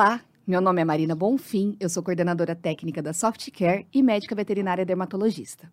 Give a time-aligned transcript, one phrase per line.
[0.00, 4.86] Olá, meu nome é Marina Bonfim, eu sou coordenadora técnica da Softcare e médica veterinária
[4.86, 5.68] dermatologista.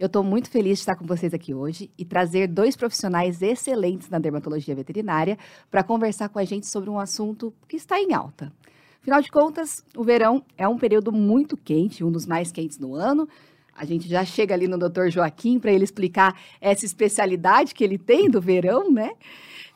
[0.00, 4.10] Eu estou muito feliz de estar com vocês aqui hoje e trazer dois profissionais excelentes
[4.10, 5.38] na dermatologia veterinária
[5.70, 8.52] para conversar com a gente sobre um assunto que está em alta.
[9.00, 12.96] Afinal de contas, o verão é um período muito quente, um dos mais quentes do
[12.96, 13.28] ano.
[13.72, 15.08] A gente já chega ali no Dr.
[15.08, 19.12] Joaquim para ele explicar essa especialidade que ele tem do verão, né?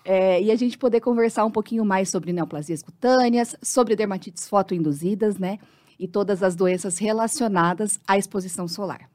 [0.04, 5.38] É, e a gente poder conversar um pouquinho mais sobre neoplasias cutâneas, sobre dermatites fotoinduzidas,
[5.38, 5.58] né?
[5.98, 9.08] E todas as doenças relacionadas à exposição solar.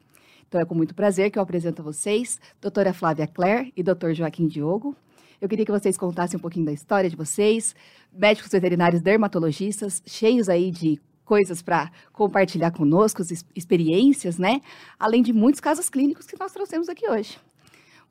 [0.48, 4.14] Então é com muito prazer que eu apresento a vocês, doutora Flávia Claire e doutor
[4.14, 4.96] Joaquim Diogo.
[5.42, 7.76] Eu queria que vocês contassem um pouquinho da história de vocês,
[8.12, 13.22] médicos veterinários dermatologistas, cheios aí de coisas para compartilhar conosco,
[13.54, 14.62] experiências, né?
[14.98, 17.38] Além de muitos casos clínicos que nós trouxemos aqui hoje.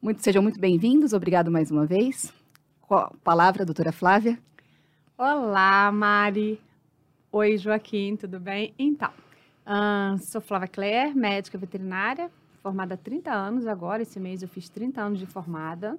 [0.00, 2.33] Muito, sejam muito bem-vindos, obrigado mais uma vez.
[3.25, 4.39] Palavra, doutora Flávia.
[5.19, 6.61] Olá, Mari.
[7.33, 8.73] Oi, Joaquim, tudo bem?
[8.79, 9.12] Então,
[10.20, 12.31] sou Flávia Claire, médica veterinária,
[12.62, 14.03] formada há 30 anos agora.
[14.03, 15.98] Esse mês eu fiz 30 anos de formada.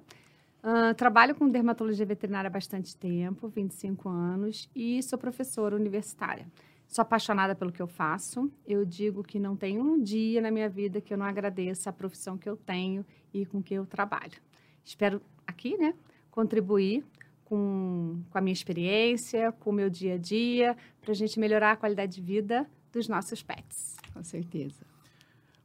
[0.96, 6.46] Trabalho com dermatologia veterinária há bastante tempo, 25 anos, e sou professora universitária.
[6.86, 8.50] Sou apaixonada pelo que eu faço.
[8.66, 11.92] Eu digo que não tem um dia na minha vida que eu não agradeça a
[11.92, 14.40] profissão que eu tenho e com que eu trabalho.
[14.82, 15.92] Espero aqui, né,
[16.30, 17.04] contribuir
[17.44, 21.72] com, com a minha experiência, com o meu dia a dia, para a gente melhorar
[21.72, 23.96] a qualidade de vida dos nossos pets.
[24.12, 24.86] Com certeza.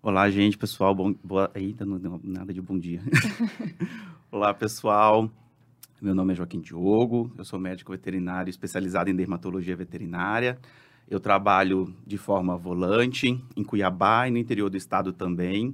[0.01, 0.93] Olá, gente, pessoal.
[0.93, 1.49] Bom, boa...
[1.55, 3.01] Eita, não deu nada de bom dia.
[4.31, 5.29] Olá, pessoal.
[6.01, 10.59] Meu nome é Joaquim Diogo, eu sou médico veterinário especializado em dermatologia veterinária.
[11.09, 15.73] Eu trabalho de forma volante em Cuiabá e no interior do estado também.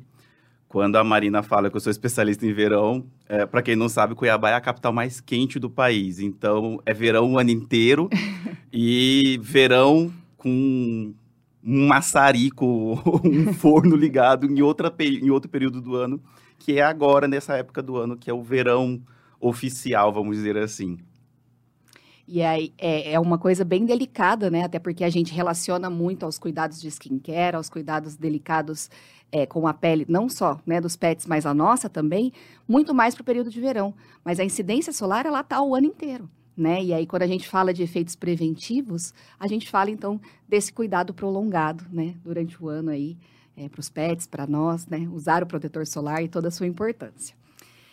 [0.69, 4.13] Quando a Marina fala que eu sou especialista em verão, é, para quem não sabe,
[4.13, 6.19] Cuiabá é a capital mais quente do país.
[6.19, 8.07] Então, é verão o ano inteiro.
[8.71, 11.11] e verão com
[11.63, 16.21] um maçarico, um forno ligado em, outra, em outro período do ano,
[16.59, 19.01] que é agora, nessa época do ano, que é o verão
[19.39, 20.99] oficial, vamos dizer assim.
[22.31, 24.63] E aí é, é uma coisa bem delicada, né?
[24.63, 28.87] Até porque a gente relaciona muito aos cuidados de skincare, aos cuidados delicados
[29.31, 32.31] é, com a pele, não só né, dos pets, mas a nossa também,
[32.67, 33.95] muito mais para o período de verão.
[34.23, 36.83] Mas a incidência solar, ela está o ano inteiro né?
[36.83, 41.13] E aí, quando a gente fala de efeitos preventivos, a gente fala, então, desse cuidado
[41.13, 42.15] prolongado, né?
[42.21, 43.17] Durante o ano aí,
[43.55, 45.07] é, para os pets, para nós, né?
[45.11, 47.33] Usar o protetor solar e toda a sua importância.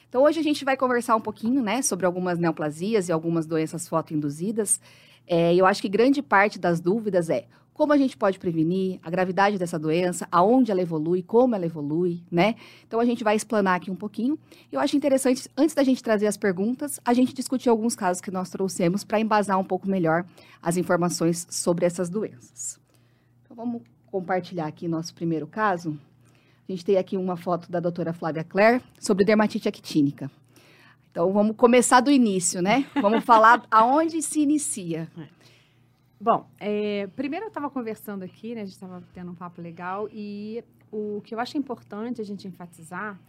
[0.09, 1.83] Então, hoje a gente vai conversar um pouquinho, né?
[1.83, 4.81] Sobre algumas neoplasias e algumas doenças fotoinduzidas.
[5.27, 7.47] É, eu acho que grande parte das dúvidas é
[7.77, 12.23] como a gente pode prevenir, a gravidade dessa doença, aonde ela evolui, como ela evolui,
[12.31, 12.55] né?
[12.87, 14.39] Então a gente vai explanar aqui um pouquinho.
[14.73, 18.31] Eu acho interessante, antes da gente trazer as perguntas, a gente discutir alguns casos que
[18.31, 20.25] nós trouxemos para embasar um pouco melhor
[20.63, 22.81] as informações sobre essas doenças.
[23.45, 25.99] Então vamos compartilhar aqui nosso primeiro caso.
[26.69, 30.31] A gente tem aqui uma foto da doutora Flávia Claire sobre dermatite actínica.
[31.11, 32.85] Então vamos começar do início, né?
[33.01, 35.11] Vamos falar aonde se inicia.
[35.17, 35.29] É.
[36.21, 40.09] Bom, é, primeiro eu estava conversando aqui, né, a gente estava tendo um papo legal,
[40.11, 43.21] e o que eu acho importante a gente enfatizar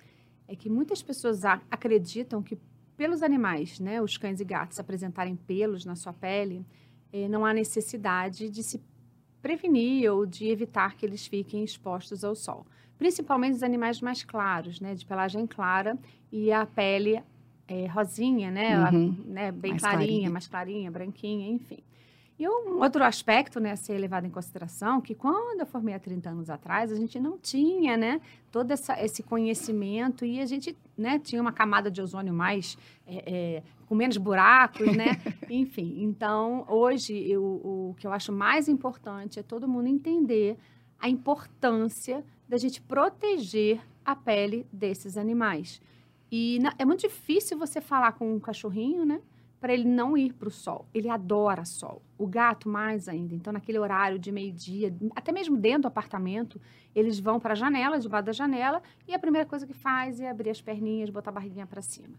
[0.48, 2.58] é que muitas pessoas acreditam que
[2.96, 6.66] pelos animais, né, os cães e gatos apresentarem pelos na sua pele,
[7.12, 8.82] é, não há necessidade de se
[9.42, 12.66] prevenir ou de evitar que eles fiquem expostos ao sol.
[12.98, 15.98] Principalmente os animais mais claros, né, de pelagem clara
[16.32, 17.22] e a pele
[17.68, 19.16] é, rosinha, né, uhum.
[19.26, 21.80] né bem mais clarinha, clarinha, mais clarinha, branquinha, enfim.
[22.40, 26.00] E um outro aspecto né, a ser levado em consideração, que quando eu formei há
[26.00, 28.22] 30 anos atrás, a gente não tinha né,
[28.52, 33.24] todo essa, esse conhecimento e a gente né, tinha uma camada de ozônio mais, é,
[33.26, 35.20] é, com menos buracos, né?
[35.50, 40.58] Enfim, então, hoje, eu, o que eu acho mais importante é todo mundo entender
[41.00, 45.82] a importância da gente proteger a pele desses animais.
[46.32, 49.22] E na, é muito difícil você falar com um cachorrinho, né?
[49.60, 50.88] para ele não ir para o sol.
[50.94, 52.02] Ele adora sol.
[52.18, 53.34] O gato mais ainda.
[53.34, 56.62] Então, naquele horário de meio-dia, até mesmo dentro do apartamento,
[56.94, 60.30] eles vão para a janela, debaixo da janela, e a primeira coisa que faz é
[60.30, 62.16] abrir as perninhas, botar a barriguinha para cima.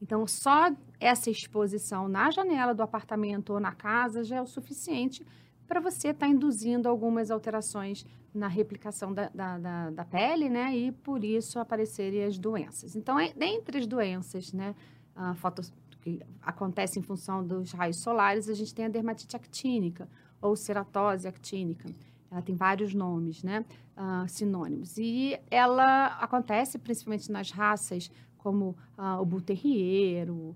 [0.00, 5.24] Então, só essa exposição na janela do apartamento ou na casa já é o suficiente
[5.72, 8.04] para você estar tá induzindo algumas alterações
[8.34, 10.76] na replicação da, da, da, da, pele, né?
[10.76, 12.94] E por isso aparecerem as doenças.
[12.94, 14.74] Então, é, dentre as doenças, né?
[15.16, 15.72] Uh, fotos,
[16.02, 20.06] que acontece em função dos raios solares, a gente tem a dermatite actínica
[20.42, 21.88] ou ceratose actínica.
[22.30, 23.64] Ela tem vários nomes, né?
[23.96, 24.98] Uh, sinônimos.
[24.98, 30.54] E ela acontece principalmente nas raças como uh, o Bull Terrier, uh,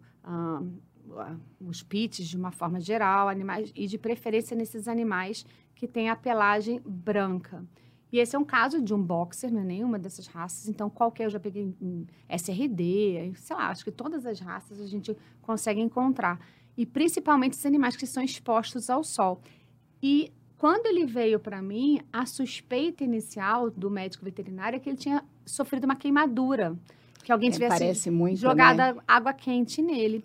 [1.60, 5.44] os pits de uma forma geral, animais e de preferência nesses animais
[5.74, 7.64] que têm a pelagem branca.
[8.12, 10.68] E esse é um caso de um boxer, não é nenhuma dessas raças.
[10.68, 11.74] Então, qualquer, eu já peguei
[12.28, 16.40] SRD, sei lá, acho que todas as raças a gente consegue encontrar.
[16.76, 19.40] E principalmente esses animais que são expostos ao sol.
[20.02, 24.96] E quando ele veio para mim, a suspeita inicial do médico veterinário é que ele
[24.96, 26.76] tinha sofrido uma queimadura.
[27.24, 27.74] Que alguém É, tivesse
[28.36, 29.02] jogado né?
[29.06, 30.24] água quente nele.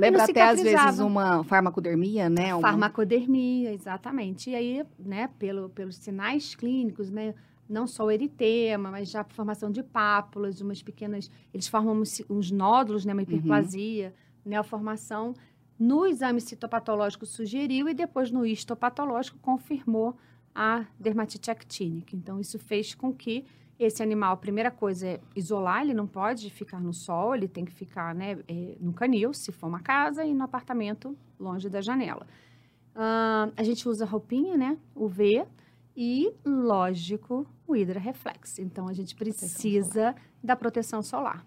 [0.00, 2.54] Lembra até às vezes uma farmacodermia, né?
[2.54, 4.50] Uma- Farmacodermia, exatamente.
[4.50, 7.34] E aí, né, pelo, pelos sinais clínicos, né,
[7.68, 12.22] não só o eritema, mas já a formação de pápulas, umas pequenas, eles formam uns,
[12.30, 14.14] uns nódulos, né, uma hiperplasia,
[14.44, 15.34] neoformação.
[15.78, 20.16] No exame citopatológico sugeriu e depois no histopatológico confirmou
[20.54, 22.16] a dermatite actínica.
[22.16, 23.44] Então, isso fez com que
[23.78, 27.64] esse animal, a primeira coisa é isolar, ele não pode ficar no sol, ele tem
[27.64, 31.80] que ficar né, eh, no canil, se for uma casa, e no apartamento, longe da
[31.80, 32.26] janela.
[32.94, 34.76] Ah, a gente usa roupinha, né?
[34.96, 35.46] UV
[35.96, 38.58] e, lógico, o Hydra Reflex.
[38.58, 41.46] Então, a gente precisa da proteção solar.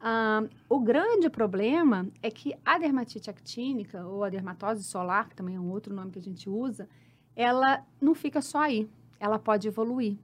[0.00, 5.56] Ah, o grande problema é que a dermatite actínica, ou a dermatose solar, que também
[5.56, 6.88] é um outro nome que a gente usa,
[7.34, 8.88] ela não fica só aí,
[9.18, 10.16] ela pode evoluir.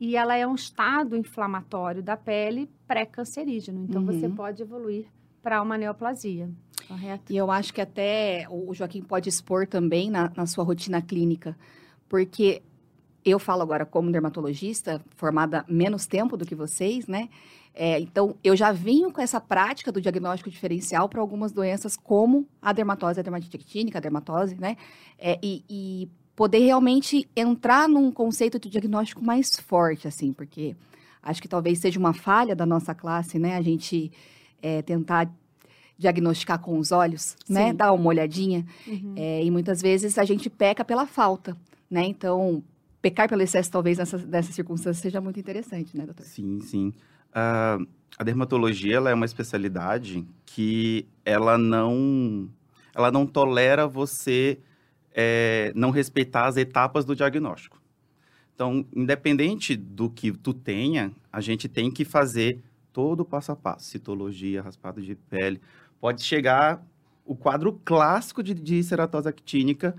[0.00, 3.84] E ela é um estado inflamatório da pele pré-cancerígeno.
[3.84, 4.34] Então, você Uhum.
[4.34, 5.06] pode evoluir
[5.42, 6.50] para uma neoplasia,
[6.88, 7.30] correto?
[7.32, 11.56] E eu acho que até o Joaquim pode expor também na, na sua rotina clínica,
[12.08, 12.62] porque
[13.24, 17.28] eu falo agora como dermatologista, formada menos tempo do que vocês, né?
[17.74, 22.48] É, então, eu já vinha com essa prática do diagnóstico diferencial para algumas doenças, como
[22.60, 24.76] a dermatose, a dermatite actínica, a dermatose, né?
[25.18, 26.08] É, e, e
[26.40, 30.74] poder realmente entrar num conceito de diagnóstico mais forte, assim, porque
[31.22, 33.58] acho que talvez seja uma falha da nossa classe, né?
[33.58, 34.10] A gente
[34.62, 35.30] é, tentar
[35.98, 37.68] diagnosticar com os olhos, né?
[37.68, 37.74] Sim.
[37.74, 38.64] Dar uma olhadinha.
[38.86, 39.12] Uhum.
[39.16, 41.54] É, e muitas vezes a gente peca pela falta,
[41.90, 42.06] né?
[42.06, 42.64] Então,
[43.02, 46.24] pecar pelo excesso, talvez, nessa, nessa circunstância, seja muito interessante, né, doutor?
[46.24, 46.90] Sim, sim.
[47.34, 47.76] Ah,
[48.16, 52.48] a dermatologia ela é uma especialidade que ela não,
[52.94, 54.58] ela não tolera você
[55.14, 57.80] eh, não respeitar as etapas do diagnóstico.
[58.54, 62.62] Então, independente do que tu tenha, a gente tem que fazer
[62.92, 63.86] todo o passo a passo.
[63.86, 65.60] Citologia, raspado de pele.
[65.98, 66.84] Pode chegar
[67.24, 69.94] o quadro clássico de, de ceratose actínica.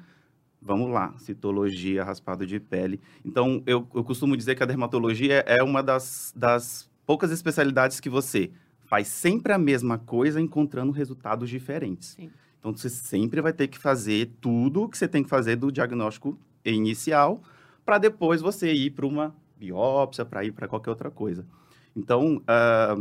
[0.62, 3.00] Vamos lá, citologia, raspado de pele.
[3.26, 8.10] Então, eu, eu costumo dizer que a dermatologia é uma das, das poucas especialidades que
[8.10, 8.52] você
[8.86, 12.10] faz sempre a mesma coisa, encontrando resultados diferentes.
[12.10, 12.30] Sim.
[12.62, 15.72] Então, você sempre vai ter que fazer tudo o que você tem que fazer do
[15.72, 17.42] diagnóstico inicial,
[17.84, 21.44] para depois você ir para uma biópsia, para ir para qualquer outra coisa.
[21.96, 22.96] Então, ah,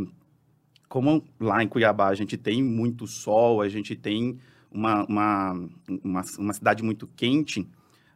[0.89, 4.39] como lá em Cuiabá a gente tem muito sol, a gente tem
[4.71, 5.51] uma, uma,
[6.03, 7.69] uma, uma cidade muito quente,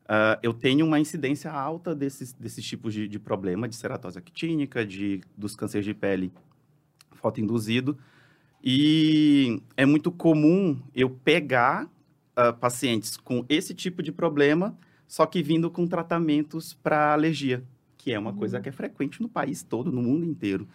[0.08, 4.84] ah, eu tenho uma incidência alta desses, desses tipos de, de problema, de ceratose actínica,
[4.84, 6.32] de, dos cânceres de pele
[7.12, 7.98] fotoinduzido.
[8.66, 11.88] E é muito comum eu pegar
[12.36, 14.76] ah, pacientes com esse tipo de problema,
[15.08, 17.64] só que vindo com tratamentos para alergia,
[17.96, 20.68] que é uma coisa que é frequente no país todo, no mundo inteiro.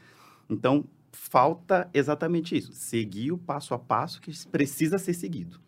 [0.49, 5.59] Então, falta exatamente isso, seguir o passo a passo que precisa ser seguido.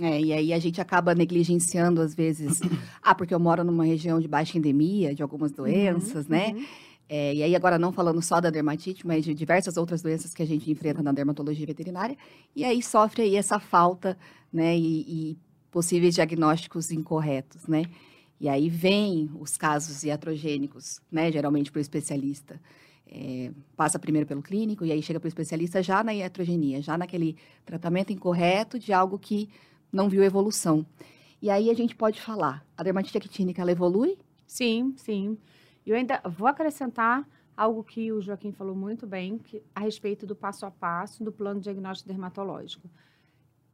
[0.00, 2.60] É, e aí a gente acaba negligenciando, às vezes,
[3.02, 6.52] ah, porque eu moro numa região de baixa endemia de algumas doenças, Uhum, né?
[6.54, 6.64] uhum.
[7.12, 10.44] É, e aí, agora não falando só da dermatite, mas de diversas outras doenças que
[10.44, 12.16] a gente enfrenta na dermatologia veterinária,
[12.54, 14.16] e aí sofre aí essa falta,
[14.52, 15.00] né, e,
[15.32, 15.38] e
[15.72, 17.82] possíveis diagnósticos incorretos, né?
[18.40, 22.60] E aí vem os casos iatrogênicos, né, geralmente para o especialista.
[23.10, 26.96] É, passa primeiro pelo clínico e aí chega para o especialista já na iatrogenia, já
[26.96, 27.36] naquele
[27.66, 29.48] tratamento incorreto de algo que
[29.92, 30.86] não viu evolução.
[31.42, 34.16] E aí a gente pode falar, a dermatite actínica, ela evolui?
[34.46, 35.36] Sim, sim.
[35.86, 40.34] Eu ainda vou acrescentar algo que o Joaquim falou muito bem que, a respeito do
[40.34, 42.88] passo a passo do plano diagnóstico dermatológico.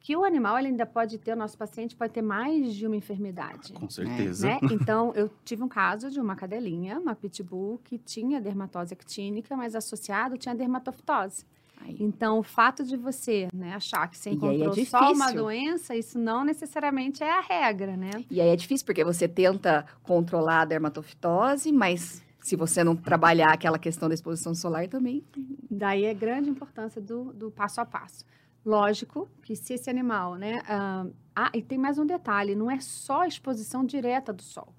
[0.00, 2.96] Que o animal ele ainda pode ter, o nosso paciente pode ter mais de uma
[2.96, 3.72] enfermidade.
[3.72, 4.46] Com certeza.
[4.46, 4.60] Né?
[4.70, 9.75] Então, eu tive um caso de uma cadelinha, uma pitbull, que tinha dermatose actínica, mas
[9.75, 11.44] associado tinha dermatofitose.
[11.76, 15.95] Aí, Então, o fato de você né, achar que você é encontrou só uma doença,
[15.95, 18.11] isso não necessariamente é a regra, né?
[18.30, 23.52] E aí é difícil, porque você tenta controlar a dermatofitose, mas se você não trabalhar
[23.52, 25.25] aquela questão da exposição solar também.
[25.71, 28.25] Daí é grande importância do, do passo a passo.
[28.64, 30.61] Lógico que se esse animal, né?
[30.68, 34.75] ah, ah, e tem mais um detalhe: não é só a exposição direta do sol.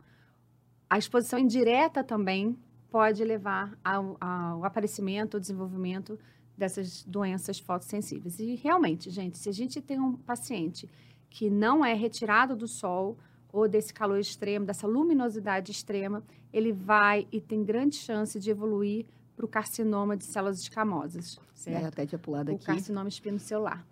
[0.90, 2.58] A exposição indireta também
[2.90, 6.18] pode levar ao, ao aparecimento, ao desenvolvimento
[6.58, 8.40] dessas doenças fotossensíveis.
[8.40, 10.90] E realmente, gente, se a gente tem um paciente
[11.30, 13.18] que não é retirado do sol
[13.52, 19.06] ou desse calor extremo, dessa luminosidade extrema, ele vai e tem grande chance de evoluir
[19.36, 21.84] para o carcinoma de células escamosas, certo?
[21.84, 22.66] É, até tinha pulado o aqui.
[22.66, 23.86] carcinoma espinocelular.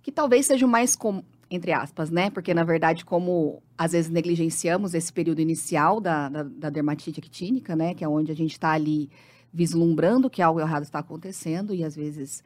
[0.00, 2.30] Que talvez seja o mais comum, entre aspas, né?
[2.30, 7.74] Porque, na verdade, como às vezes negligenciamos esse período inicial da, da, da dermatite actínica,
[7.74, 7.94] né?
[7.94, 9.10] Que é onde a gente está ali
[9.54, 12.42] vislumbrando que algo errado está acontecendo e às vezes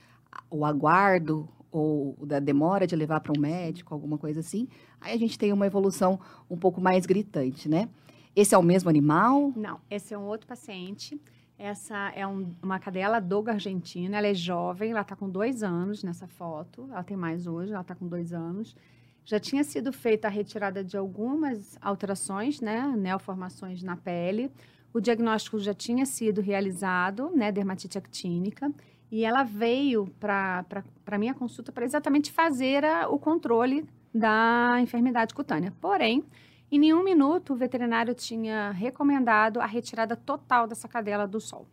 [0.50, 4.68] o aguardo ou da demora de levar para um médico, alguma coisa assim,
[5.00, 7.88] aí a gente tem uma evolução um pouco mais gritante, né?
[8.36, 9.52] Esse é o mesmo animal?
[9.56, 11.20] Não, esse é um outro paciente.
[11.58, 16.04] Essa é um, uma cadela doga argentina, ela é jovem, ela está com dois anos
[16.04, 18.76] nessa foto, ela tem mais hoje, ela está com dois anos.
[19.24, 24.52] Já tinha sido feita a retirada de algumas alterações, né, neoformações na pele.
[24.98, 28.68] O diagnóstico já tinha sido realizado, né, dermatite actínica,
[29.12, 30.64] e ela veio para
[31.06, 35.72] a minha consulta para exatamente fazer a, o controle da enfermidade cutânea.
[35.80, 36.24] Porém,
[36.68, 41.68] em nenhum minuto o veterinário tinha recomendado a retirada total dessa cadela do sol.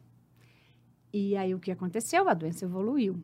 [1.12, 2.30] E aí o que aconteceu?
[2.30, 3.20] A doença evoluiu.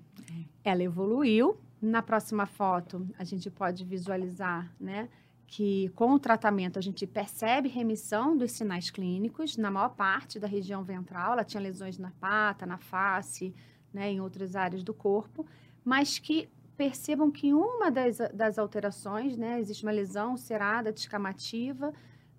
[0.64, 1.56] Ela evoluiu.
[1.80, 5.10] Na próxima foto, a gente pode visualizar, né,
[5.52, 10.48] que com o tratamento a gente percebe remissão dos sinais clínicos na maior parte da
[10.48, 11.34] região ventral.
[11.34, 13.54] Ela tinha lesões na pata, na face,
[13.94, 15.46] né, em outras áreas do corpo,
[15.84, 21.90] mas que percebam que uma das, das alterações, né, existe uma lesão cerada, descamativa,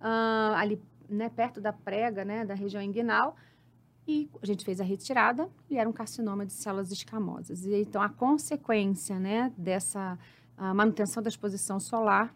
[0.01, 3.37] uh, ali né, perto da prega, né, da região inguinal,
[4.09, 7.67] e a gente fez a retirada e era um carcinoma de células escamosas.
[7.67, 10.19] E, então, a consequência né, dessa
[10.75, 12.35] manutenção da exposição solar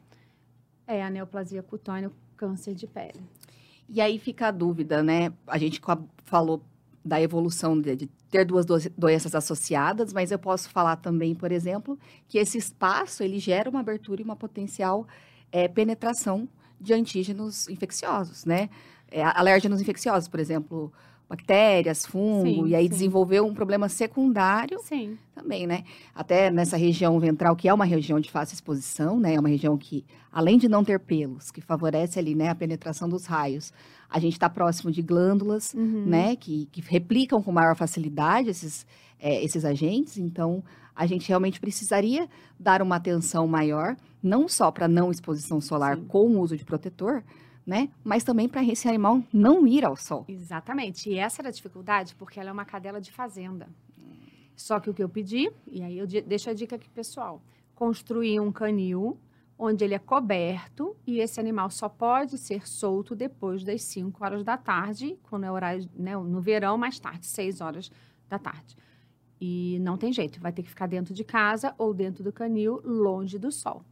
[0.87, 3.21] é a neoplasia cutânea, câncer de pele.
[3.89, 5.33] E aí fica a dúvida, né?
[5.47, 5.81] A gente
[6.25, 6.63] falou
[7.05, 8.67] da evolução de, de ter duas
[8.97, 13.81] doenças associadas, mas eu posso falar também, por exemplo, que esse espaço ele gera uma
[13.81, 15.07] abertura e uma potencial
[15.53, 16.49] é, penetração
[16.81, 18.69] de antígenos infecciosos, né?
[19.09, 20.93] É, alérgenos infecciosos, por exemplo,
[21.29, 22.91] bactérias, fungo, sim, e aí sim.
[22.91, 25.19] desenvolveu um problema secundário sim.
[25.35, 25.83] também, né?
[26.15, 29.35] Até nessa região ventral, que é uma região de fácil exposição, né?
[29.35, 33.09] É uma região que, além de não ter pelos, que favorece ali, né, a penetração
[33.09, 33.73] dos raios,
[34.09, 36.05] a gente está próximo de glândulas, uhum.
[36.07, 38.87] né, que, que, replicam com maior facilidade esses,
[39.19, 40.63] é, esses agentes, então
[40.95, 42.29] a gente realmente precisaria
[42.59, 47.23] dar uma atenção maior, não só para não exposição solar com o uso de protetor,
[47.67, 47.91] né?
[48.05, 50.25] Mas também para esse animal não ir ao sol.
[50.29, 51.11] Exatamente.
[51.11, 53.69] E essa era a dificuldade, porque ela é uma cadela de fazenda.
[54.55, 57.43] Só que o que eu pedi, e aí eu deixo a dica aqui, pessoal:
[57.75, 59.19] construir um canil
[59.59, 64.45] onde ele é coberto e esse animal só pode ser solto depois das 5 horas
[64.45, 67.91] da tarde, quando é horário, né, no verão, mais tarde, 6 horas
[68.29, 68.77] da tarde.
[69.41, 72.81] E não tem jeito, vai ter que ficar dentro de casa ou dentro do canil,
[72.85, 73.83] longe do sol.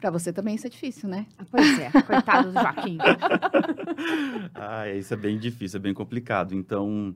[0.00, 1.26] Para você também isso é difícil, né?
[1.38, 2.96] Ah, pois é, coitado do Joaquim.
[4.54, 6.54] ah, isso é bem difícil, é bem complicado.
[6.54, 7.14] Então,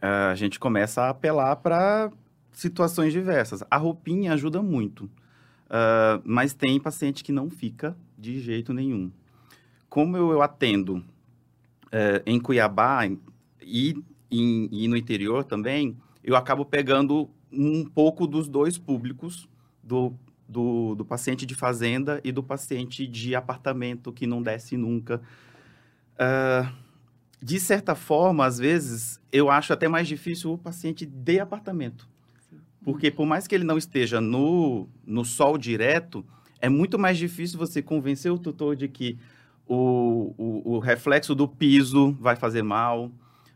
[0.00, 2.12] a gente começa a apelar para
[2.52, 3.64] situações diversas.
[3.68, 9.10] A roupinha ajuda muito, uh, mas tem paciente que não fica de jeito nenhum.
[9.88, 13.04] Como eu, eu atendo uh, em Cuiabá
[13.60, 14.00] e,
[14.30, 19.48] e no interior também, eu acabo pegando um pouco dos dois públicos,
[19.82, 20.14] do
[20.52, 25.20] do, do paciente de fazenda e do paciente de apartamento que não desce nunca.
[26.14, 26.70] Uh,
[27.42, 32.06] de certa forma, às vezes, eu acho até mais difícil o paciente de apartamento.
[32.84, 36.24] Porque por mais que ele não esteja no, no sol direto,
[36.60, 39.18] é muito mais difícil você convencer o tutor de que
[39.66, 43.10] o, o, o reflexo do piso vai fazer mal,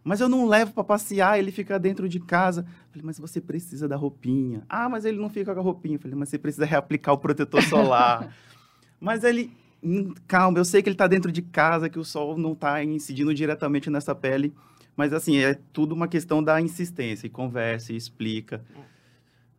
[0.07, 2.65] mas eu não levo para passear, ele fica dentro de casa.
[2.91, 4.63] Falei, mas você precisa da roupinha.
[4.69, 5.99] Ah, mas ele não fica com a roupinha.
[5.99, 8.33] Falei, mas você precisa reaplicar o protetor solar.
[9.01, 12.39] mas ele, hum, calma, eu sei que ele está dentro de casa, que o sol
[12.39, 14.55] não está incidindo diretamente nessa pele.
[14.97, 17.27] Mas assim, é tudo uma questão da insistência.
[17.27, 18.65] E conversa, e explica.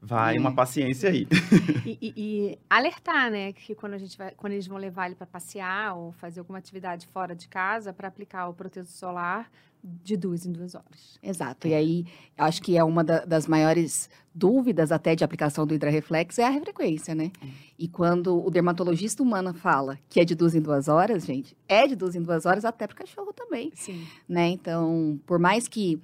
[0.02, 0.40] Vai, é.
[0.40, 1.28] uma paciência aí.
[1.86, 5.16] E, e, e, alertar, né, que quando a gente vai, quando eles vão levar ele
[5.16, 9.50] para passear ou fazer alguma atividade fora de casa, para aplicar o protetor solar,
[9.84, 11.18] de duas em duas horas.
[11.22, 11.68] Exato.
[11.68, 12.06] E aí,
[12.38, 16.60] acho que é uma da, das maiores dúvidas até de aplicação do hidrarreflex é a
[16.60, 17.32] frequência, né?
[17.42, 17.48] É.
[17.80, 21.88] E quando o dermatologista humano fala que é de duas em duas horas, gente, é
[21.88, 23.72] de duas em duas horas até para o cachorro também.
[23.74, 24.06] Sim.
[24.28, 24.50] Né?
[24.50, 26.00] Então, por mais que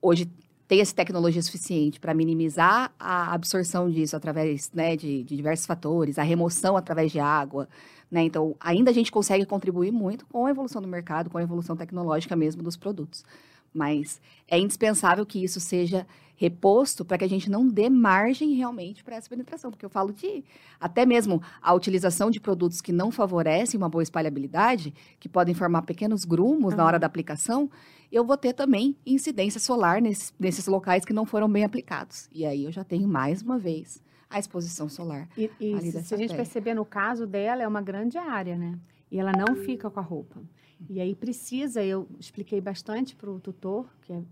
[0.00, 0.30] hoje
[0.66, 6.22] tenha-se tecnologia suficiente para minimizar a absorção disso através né, de, de diversos fatores, a
[6.22, 7.68] remoção através de água,
[8.10, 8.22] né?
[8.22, 11.76] Então, ainda a gente consegue contribuir muito com a evolução do mercado, com a evolução
[11.76, 13.24] tecnológica mesmo dos produtos.
[13.72, 16.06] Mas é indispensável que isso seja
[16.36, 20.12] reposto para que a gente não dê margem realmente para essa penetração, porque eu falo
[20.12, 20.44] de
[20.80, 25.82] até mesmo a utilização de produtos que não favorecem uma boa espalhabilidade, que podem formar
[25.82, 26.78] pequenos grumos uhum.
[26.78, 27.70] na hora da aplicação,
[28.14, 32.28] eu vou ter também incidência solar nesses, nesses locais que não foram bem aplicados.
[32.32, 35.28] E aí eu já tenho mais uma vez a exposição solar.
[35.36, 38.78] E, e se, se a gente perceber no caso dela, é uma grande área, né?
[39.10, 40.40] E ela não fica com a roupa.
[40.88, 44.22] E aí precisa, eu expliquei bastante para o tutor, que é,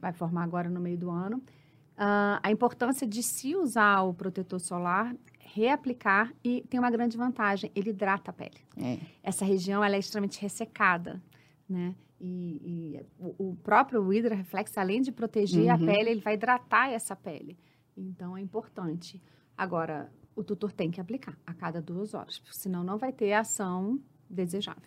[0.00, 4.60] vai formar agora no meio do ano, uh, a importância de se usar o protetor
[4.60, 8.60] solar, reaplicar e tem uma grande vantagem, ele hidrata a pele.
[8.76, 8.98] É.
[9.22, 11.22] Essa região ela é extremamente ressecada,
[11.66, 11.94] né?
[12.26, 15.74] E, e o, próprio Hydra Reflex, além de proteger uhum.
[15.74, 17.58] a pele, ele vai hidratar essa pele.
[17.94, 19.22] Então é importante.
[19.54, 23.40] Agora, o tutor tem que aplicar a cada duas horas, senão não vai ter a
[23.40, 24.82] ação desejável.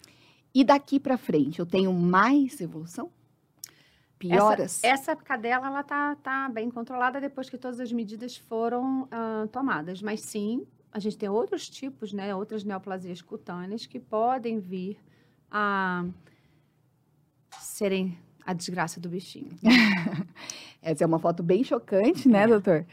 [0.51, 3.11] E daqui para frente, eu tenho mais evolução?
[4.17, 4.83] Pioras?
[4.83, 9.47] Essa, essa cadela, ela tá, tá bem controlada depois que todas as medidas foram uh,
[9.49, 10.01] tomadas.
[10.01, 12.33] Mas sim, a gente tem outros tipos, né?
[12.33, 14.97] Outras neoplasias cutâneas que podem vir
[15.51, 16.03] a
[17.61, 19.51] serem a desgraça do bichinho.
[20.81, 22.47] Essa é uma foto bem chocante, né, é.
[22.47, 22.85] doutor?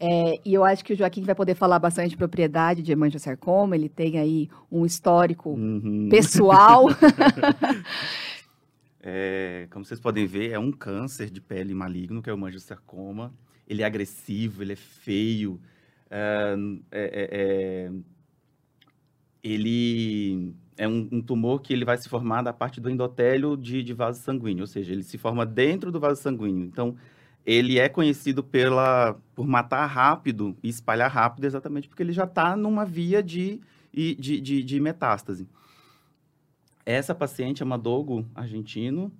[0.00, 3.74] É, e eu acho que o Joaquim vai poder falar bastante de propriedade de hemangiosarcoma,
[3.74, 6.08] ele tem aí um histórico uhum.
[6.08, 6.86] pessoal.
[9.02, 13.34] é, como vocês podem ver, é um câncer de pele maligno, que é o hemangiosarcoma.
[13.66, 15.60] Ele é agressivo, ele é feio,
[16.10, 16.54] é,
[16.92, 17.90] é, é
[19.42, 23.82] ele é um, um, tumor que ele vai se formar da parte do endotélio de,
[23.82, 26.64] de vaso sanguíneo, ou seja, ele se forma dentro do vaso sanguíneo.
[26.64, 26.96] Então,
[27.44, 32.56] ele é conhecido pela, por matar rápido e espalhar rápido, exatamente porque ele já está
[32.56, 33.60] numa via de,
[33.92, 35.48] de, de, de, metástase.
[36.86, 39.12] Essa paciente é uma dogo argentino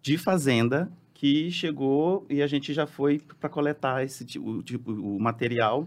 [0.00, 5.20] de fazenda que chegou e a gente já foi para coletar esse tipo, tipo, o
[5.20, 5.86] material.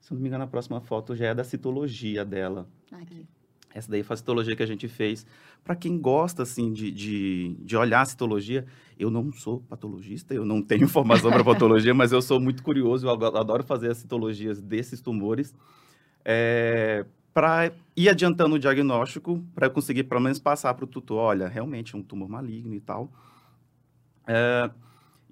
[0.00, 2.68] Se não me engano, a próxima foto já é da citologia dela.
[2.90, 3.26] Aqui.
[3.72, 5.26] Essa daí foi a citologia que a gente fez.
[5.62, 8.66] Para quem gosta, assim, de, de, de, olhar a citologia,
[8.98, 13.06] eu não sou patologista, eu não tenho formação para patologia, mas eu sou muito curioso,
[13.06, 15.54] eu adoro fazer as citologias desses tumores.
[16.24, 21.46] É, para ir adiantando o diagnóstico, para conseguir pelo menos passar para o tutor, olha,
[21.46, 23.10] realmente é um tumor maligno e tal.
[24.26, 24.70] É,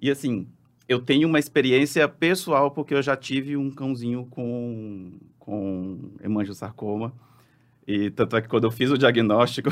[0.01, 0.47] e assim,
[0.87, 7.13] eu tenho uma experiência pessoal, porque eu já tive um cãozinho com, com hemangiosarcoma,
[7.89, 9.71] e tanto é que quando eu fiz o diagnóstico,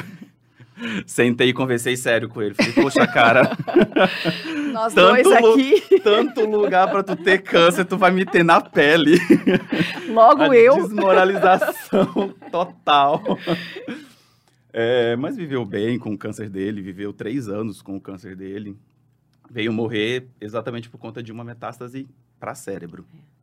[1.06, 2.56] sentei e conversei sério com ele.
[2.56, 3.56] Falei, poxa, cara.
[4.73, 5.84] Nós dois aqui.
[6.01, 9.19] Tanto lugar para tu ter câncer, tu vai me ter na pele.
[10.10, 10.82] Logo A eu.
[10.82, 13.21] Desmoralização total.
[14.73, 18.75] É, mas viveu bem com o câncer dele, viveu três anos com o câncer dele.
[19.49, 22.08] Veio morrer exatamente por conta de uma metástase
[22.39, 23.06] para cérebro.
[23.13, 23.37] É.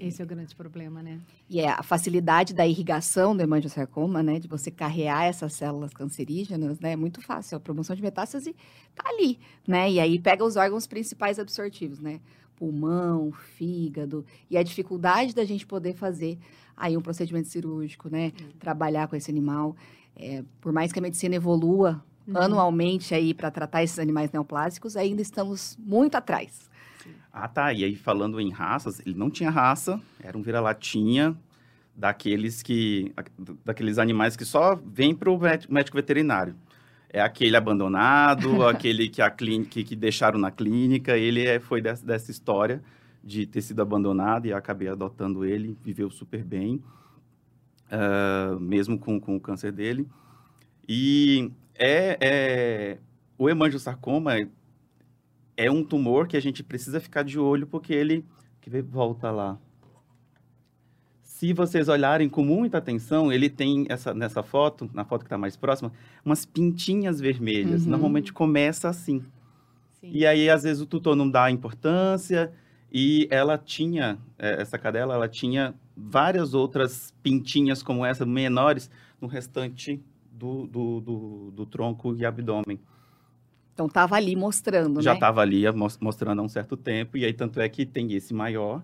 [0.00, 1.20] Esse é o grande problema, né?
[1.48, 4.38] E é a facilidade da irrigação do hemangiosarcoma, né?
[4.38, 6.92] De você carrear essas células cancerígenas, né?
[6.92, 7.56] É muito fácil.
[7.56, 8.56] A promoção de metástase
[8.94, 9.90] tá ali, né?
[9.90, 12.20] E aí pega os órgãos principais absortivos, né?
[12.56, 14.24] Pulmão, fígado.
[14.50, 16.38] E a dificuldade da gente poder fazer
[16.76, 18.32] aí um procedimento cirúrgico, né?
[18.40, 18.50] Uhum.
[18.58, 19.76] Trabalhar com esse animal.
[20.16, 22.36] É, por mais que a medicina evolua uhum.
[22.36, 26.70] anualmente aí para tratar esses animais neoplásicos, ainda estamos muito atrás.
[27.36, 27.72] Ah, tá.
[27.72, 31.36] E aí, falando em raças, ele não tinha raça, era um vira-latinha
[31.92, 33.12] daqueles que.
[33.64, 36.54] daqueles animais que só vêm para o médico veterinário.
[37.10, 41.18] É aquele abandonado, aquele que, a clínica, que deixaram na clínica.
[41.18, 42.80] Ele é, foi dessa, dessa história
[43.22, 46.80] de ter sido abandonado e acabei adotando ele, viveu super bem,
[47.90, 50.06] uh, mesmo com, com o câncer dele.
[50.88, 52.98] E é, é
[53.36, 54.46] o hemangiosarcoma
[55.56, 58.24] é um tumor que a gente precisa ficar de olho porque ele
[58.60, 59.58] que volta lá.
[61.20, 65.36] Se vocês olharem com muita atenção, ele tem essa nessa foto, na foto que está
[65.36, 65.92] mais próxima,
[66.24, 67.84] umas pintinhas vermelhas.
[67.84, 67.90] Uhum.
[67.90, 69.22] Normalmente começa assim.
[70.00, 70.10] Sim.
[70.12, 72.52] E aí às vezes o tutor não dá importância
[72.90, 78.90] e ela tinha é, essa cadela, ela tinha várias outras pintinhas como essa menores
[79.20, 82.78] no restante do, do, do, do tronco e abdômen.
[83.74, 85.16] Então estava ali mostrando, Já né?
[85.16, 85.64] estava ali
[86.00, 88.82] mostrando há um certo tempo, e aí tanto é que tem esse maior,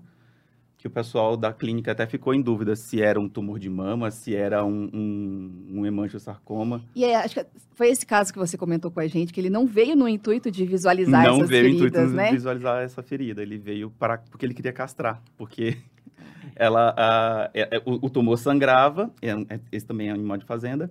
[0.76, 4.11] que o pessoal da clínica até ficou em dúvida se era um tumor de mama,
[4.11, 6.83] se era um, um, um hemangiosarcoma.
[6.96, 9.50] E é, acho que foi esse caso que você comentou com a gente, que ele
[9.50, 12.26] não veio no intuito de visualizar não essas feridas, Não veio no intuito né?
[12.29, 15.76] de visualizar essa ferida, ele veio para porque ele queria castrar, porque
[16.57, 20.38] ela, a, a, é, é, o, o, tumor sangrava, é, esse também é um animal
[20.38, 20.90] de fazenda,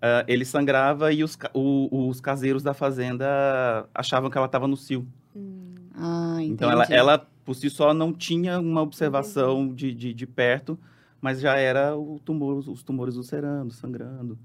[0.00, 4.76] uh, ele sangrava e os, o, os caseiros da fazenda achavam que ela estava no
[4.76, 5.06] cio.
[5.34, 5.74] Hum.
[5.94, 10.78] Ah, então ela, ela, por si só, não tinha uma observação de, de, de, perto,
[11.20, 14.38] mas já era o tumor, os tumores ulcerando, sangrando.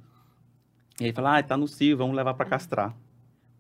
[1.00, 2.96] E aí fala, ah, tá no cio, vamos levar para castrar.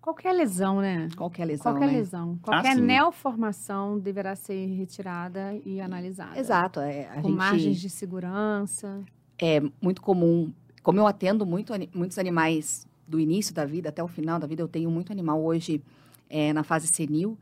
[0.05, 1.07] Qualquer lesão, né?
[1.17, 1.63] Qualquer lesão.
[1.63, 1.93] Qualquer né?
[1.93, 2.39] lesão.
[2.39, 6.37] Qualquer ah, neoformação deverá ser retirada e analisada.
[6.37, 6.79] Exato.
[6.79, 7.35] É, com gente...
[7.35, 9.03] margens de segurança.
[9.41, 10.53] É muito comum.
[10.85, 14.61] Como eu atendo muito, muitos animais do início da vida até o final da vida,
[14.61, 15.81] eu tenho muito animal hoje
[16.29, 17.35] é, na fase senil.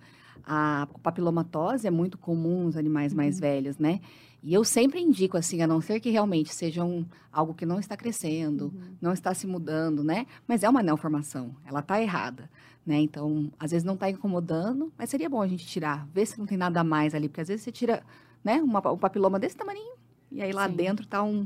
[0.47, 3.17] A papilomatose é muito comum nos animais uhum.
[3.17, 3.99] mais velhos, né?
[4.41, 7.81] E eu sempre indico, assim, a não ser que realmente seja um, algo que não
[7.81, 8.95] está crescendo, uhum.
[9.01, 10.25] não está se mudando, né?
[10.47, 12.49] Mas é uma neoformação, ela está errada,
[12.85, 12.95] né?
[12.95, 16.45] Então, às vezes não está incomodando, mas seria bom a gente tirar, ver se não
[16.45, 18.03] tem nada mais ali, porque às vezes você tira,
[18.41, 19.95] né, uma, um papiloma desse tamanho,
[20.31, 20.75] e aí lá Sim.
[20.75, 21.45] dentro está um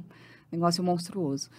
[0.52, 1.50] negócio monstruoso.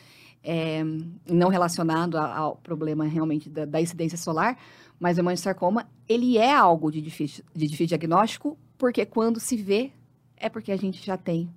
[0.43, 0.83] É,
[1.29, 4.57] não relacionado ao problema realmente da, da incidência solar,
[4.99, 9.93] mas o hemangiosarcoma, ele é algo de difícil, de difícil diagnóstico, porque quando se vê,
[10.37, 11.51] é porque a gente já tem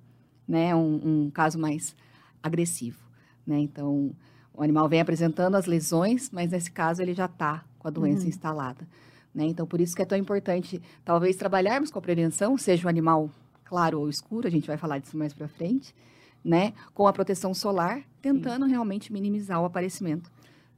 [0.47, 1.95] né, um, um caso mais
[2.41, 2.99] agressivo.
[3.45, 3.59] Né?
[3.59, 4.15] Então,
[4.53, 8.23] o animal vem apresentando as lesões, mas nesse caso ele já está com a doença
[8.23, 8.29] uhum.
[8.29, 8.87] instalada.
[9.33, 9.45] Né?
[9.45, 13.29] Então, por isso que é tão importante, talvez, trabalharmos com a prevenção, seja o animal
[13.63, 15.95] claro ou escuro, a gente vai falar disso mais para frente,
[16.43, 16.73] né?
[16.93, 20.31] com a proteção solar, tentando realmente minimizar o aparecimento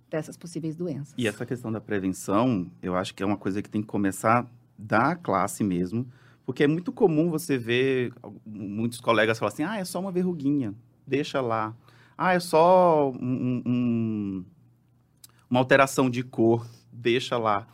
[0.10, 1.14] dessas possíveis doenças.
[1.18, 4.48] E essa questão da prevenção, eu acho que é uma coisa que tem que começar
[4.78, 6.08] da classe mesmo,
[6.46, 8.14] porque é muito comum você ver
[8.46, 10.74] muitos colegas falar assim, ah, é só uma verruguinha,
[11.06, 11.76] deixa lá.
[12.18, 14.46] Ah, é só um, um,
[15.50, 17.68] uma alteração de cor, deixa lá.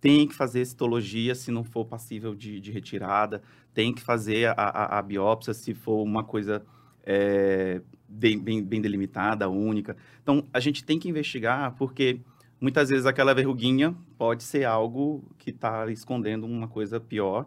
[0.00, 3.42] Tem que fazer citologia se não for passível de, de retirada,
[3.74, 6.64] tem que fazer a, a, a, biópsia se for uma coisa
[7.10, 9.96] é, bem, bem, bem delimitada, única.
[10.22, 12.20] Então, a gente tem que investigar, porque
[12.60, 17.46] muitas vezes aquela verruguinha pode ser algo que está escondendo uma coisa pior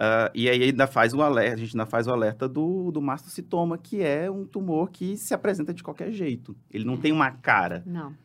[0.00, 3.02] Uh, e aí ainda faz o alerta, a gente ainda faz o alerta do, do
[3.02, 6.56] mastocitoma, que é um tumor que se apresenta de qualquer jeito.
[6.70, 7.82] Ele não tem uma cara.
[7.84, 8.16] Não.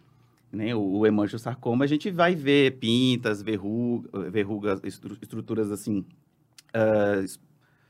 [0.54, 0.74] Né?
[0.74, 6.06] O, o hemangiosarcoma, a gente vai ver pintas, verruga, verrugas, estruturas assim,
[6.74, 7.26] uh,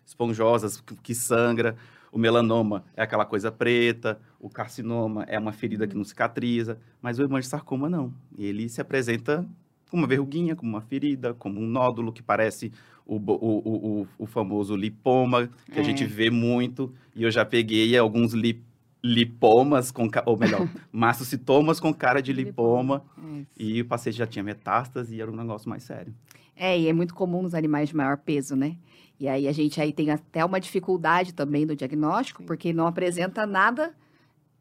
[0.03, 1.75] esponjosas, que, que sangra.
[2.15, 7.19] O melanoma é aquela coisa preta, o carcinoma é uma ferida que não cicatriza, mas
[7.19, 8.13] o hemangiosarcoma não.
[8.37, 9.45] Ele se apresenta
[9.89, 12.71] como uma verruguinha, como uma ferida, como um nódulo que parece
[13.05, 15.81] o, o, o, o famoso lipoma, que é.
[15.81, 18.63] a gente vê muito, e eu já peguei alguns li,
[19.05, 24.43] lipomas, com, ou melhor, mastocitomas com cara de lipoma, é e o paciente já tinha
[24.43, 26.11] metástase e era um negócio mais sério.
[26.55, 28.77] É, e é muito comum nos animais de maior peso, né?
[29.19, 32.47] E aí a gente aí tem até uma dificuldade também do diagnóstico, Sim.
[32.47, 33.93] porque não apresenta nada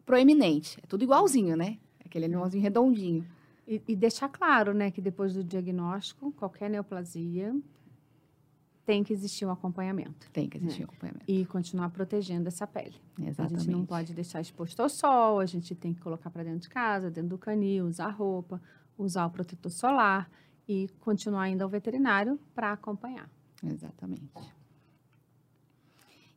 [0.04, 0.78] proeminente.
[0.82, 1.78] É tudo igualzinho, né?
[2.04, 3.24] Aquele animalzinho redondinho.
[3.66, 7.54] E, e deixar claro, né, que depois do diagnóstico, qualquer neoplasia
[8.84, 10.30] tem que existir um acompanhamento.
[10.32, 10.86] Tem que existir né?
[10.86, 11.24] um acompanhamento.
[11.26, 12.94] E continuar protegendo essa pele.
[13.18, 13.54] Exatamente.
[13.54, 16.60] A gente não pode deixar exposto ao sol, a gente tem que colocar para dentro
[16.60, 18.60] de casa, dentro do canil, usar roupa,
[18.98, 20.30] usar o protetor solar
[20.68, 23.28] e continuar indo ao veterinário para acompanhar.
[23.62, 24.54] Exatamente.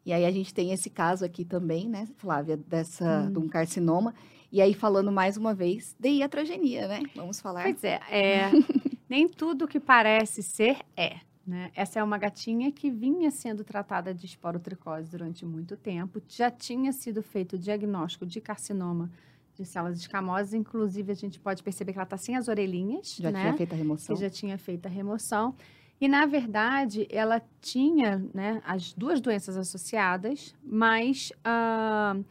[0.06, 3.32] E aí a gente tem esse caso aqui também, né, Flávia, dessa, hum.
[3.34, 4.16] de um carcinoma.
[4.50, 7.02] E aí falando mais uma vez de iatrogenia, né?
[7.14, 7.64] Vamos falar.
[7.64, 8.52] Pois é, é
[9.10, 11.27] nem tudo que parece ser é.
[11.48, 11.72] Né?
[11.74, 16.92] Essa é uma gatinha que vinha sendo tratada de esporotricose durante muito tempo, já tinha
[16.92, 19.10] sido feito o diagnóstico de carcinoma
[19.56, 23.16] de células escamosas, inclusive a gente pode perceber que ela está sem as orelhinhas.
[23.16, 23.42] Já né?
[23.42, 24.16] tinha feito a remoção.
[24.16, 25.56] Que já tinha feito a remoção.
[26.02, 32.24] E, na verdade, ela tinha né, as duas doenças associadas, mas uh,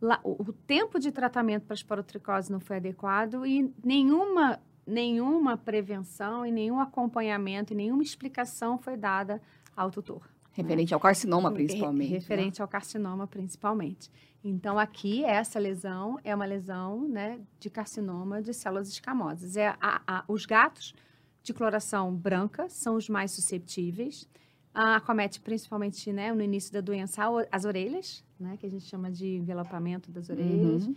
[0.00, 5.56] lá, o, o, tempo de tratamento para a esporotricose não foi adequado e nenhuma nenhuma
[5.56, 9.40] prevenção e nenhum acompanhamento e nenhuma explicação foi dada
[9.76, 10.22] ao tutor.
[10.22, 10.62] Né?
[10.62, 10.94] Referente né?
[10.94, 12.10] ao carcinoma, principalmente.
[12.10, 12.18] Né?
[12.18, 12.62] Referente né?
[12.62, 14.10] ao carcinoma, principalmente.
[14.42, 19.56] Então, aqui, essa lesão é uma lesão né, de carcinoma de células escamosas.
[19.56, 20.94] É a, a, os gatos
[21.42, 24.28] de coloração branca são os mais susceptíveis.
[24.74, 29.10] Ah, acomete principalmente né, no início da doença as orelhas, né, que a gente chama
[29.10, 30.86] de envelopamento das orelhas.
[30.86, 30.96] Uhum.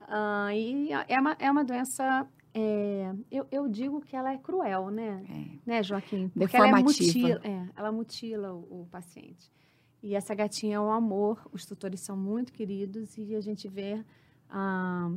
[0.00, 4.90] Ah, e é uma, é uma doença é, eu, eu, digo que ela é cruel,
[4.90, 5.24] né?
[5.28, 5.70] É.
[5.70, 6.28] Né, Joaquim?
[6.28, 9.52] Porque ela, é mutila, é, ela mutila o, o, paciente.
[10.02, 14.02] E essa gatinha é um amor, os tutores são muito queridos e a gente vê,
[14.48, 15.10] ah,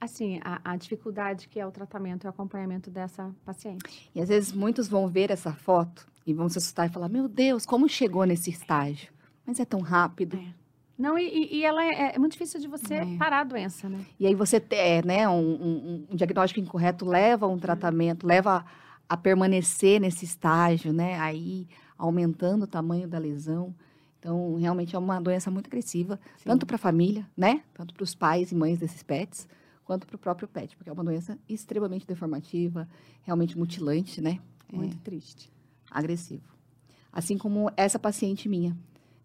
[0.00, 4.10] assim, a, a, dificuldade que é o tratamento e o acompanhamento dessa paciente.
[4.14, 7.28] E às vezes muitos vão ver essa foto e vão se assustar e falar, meu
[7.28, 9.12] Deus, como chegou nesse estágio?
[9.46, 10.36] Mas é tão rápido.
[10.36, 10.54] É.
[10.98, 13.16] Não, e, e ela é, é, muito difícil de você É.
[13.16, 14.04] parar a doença, né?
[14.18, 18.64] E aí você ter, né, um, um- um diagnóstico incorreto leva a um tratamento, leva
[19.08, 21.18] a, a permanecer nesse estágio, né?
[21.20, 23.72] Aí aumentando o tamanho da lesão.
[24.18, 27.62] Então, realmente é uma doença muito agressiva, tanto para a família, né?
[27.74, 29.48] Tanto para os pais e mães desses pets,
[29.84, 32.88] quanto para o próprio pet, porque é uma doença extremamente deformativa,
[33.22, 34.40] realmente mutilante, né?
[34.72, 35.50] Muito triste.
[35.90, 36.42] agressivo.
[37.12, 38.76] Assim como essa paciente minha.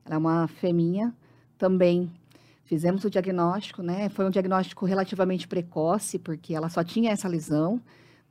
[0.05, 1.13] Ela é uma fêmea
[1.57, 2.11] também.
[2.65, 4.09] Fizemos o diagnóstico, né?
[4.09, 7.81] Foi um diagnóstico relativamente precoce, porque ela só tinha essa lesão,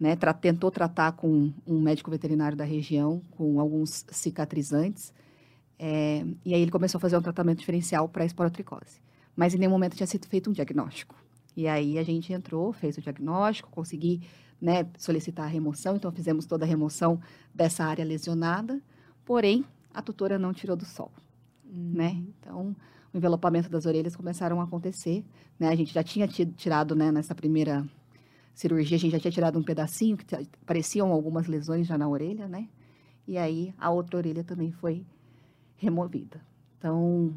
[0.00, 0.16] né?
[0.16, 5.12] Tra- tentou tratar com um médico veterinário da região, com alguns cicatrizantes.
[5.78, 9.00] É, e aí ele começou a fazer um tratamento diferencial para esporotricose.
[9.36, 11.14] Mas em nenhum momento tinha sido feito um diagnóstico.
[11.56, 14.22] E aí a gente entrou, fez o diagnóstico, consegui
[14.60, 17.20] né, solicitar a remoção, então fizemos toda a remoção
[17.52, 18.80] dessa área lesionada,
[19.24, 21.10] porém a tutora não tirou do sol,
[21.64, 22.22] né?
[22.28, 22.74] Então
[23.12, 25.24] o envelopamento das orelhas começaram a acontecer,
[25.58, 25.68] né?
[25.68, 27.84] A gente já tinha ti- tirado, né, nessa primeira
[28.54, 30.24] cirurgia, a gente já tinha tirado um pedacinho que
[30.66, 32.68] pareciam algumas lesões já na orelha, né?
[33.26, 35.04] E aí a outra orelha também foi
[35.76, 36.40] removida.
[36.78, 37.34] Então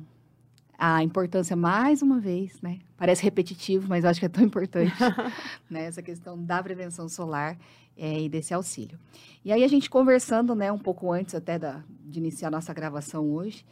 [0.78, 2.80] a importância mais uma vez, né?
[2.98, 4.94] Parece repetitivo, mas eu acho que é tão importante,
[5.70, 5.86] né?
[5.86, 7.58] Essa questão da prevenção solar
[7.98, 9.00] é, e desse auxílio.
[9.44, 12.74] E aí a gente conversando, né, um pouco antes até da, de iniciar a nossa
[12.74, 13.66] gravação hoje,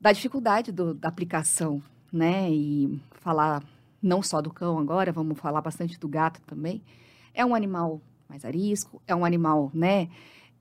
[0.00, 3.62] da dificuldade do- da aplicação, né, e falar
[4.02, 6.82] não só do cão agora, vamos falar bastante do gato também.
[7.32, 10.08] É um animal mais arisco, é um animal, né,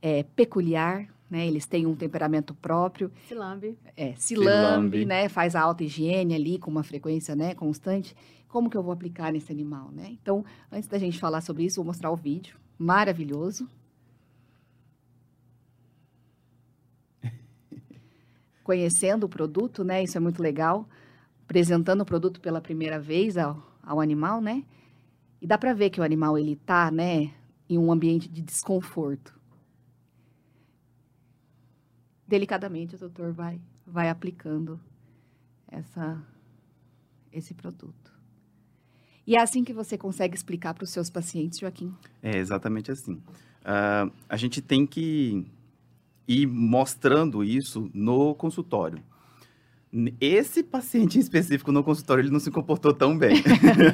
[0.02, 3.78] é, peculiar, né, eles têm um temperamento próprio, Se lambe.
[3.98, 5.06] é, se Se lambe, lambe.
[5.06, 5.28] né?
[5.30, 8.15] Faz a alta higiene ali com uma frequência, né, constante.
[8.48, 10.10] Como que eu vou aplicar nesse animal, né?
[10.22, 13.67] Então, antes da gente falar sobre isso, vou mostrar o vídeo maravilhoso.
[18.63, 20.04] Conhecendo o produto, né?
[20.04, 20.88] Isso é muito legal.
[21.43, 24.63] Apresentando o produto pela primeira vez ao, ao animal, né?
[25.41, 27.34] E dá para ver que o animal ele tá, né,
[27.69, 29.38] em um ambiente de desconforto.
[32.26, 34.80] Delicadamente o doutor vai vai aplicando
[35.67, 36.21] essa
[37.32, 38.13] esse produto.
[39.26, 41.93] E é assim que você consegue explicar para os seus pacientes, Joaquim.
[42.21, 43.21] É exatamente assim.
[43.63, 45.45] Ah, a gente tem que
[46.27, 48.99] ir mostrando isso no consultório.
[50.19, 53.43] Esse paciente em específico no consultório, ele não se comportou tão bem.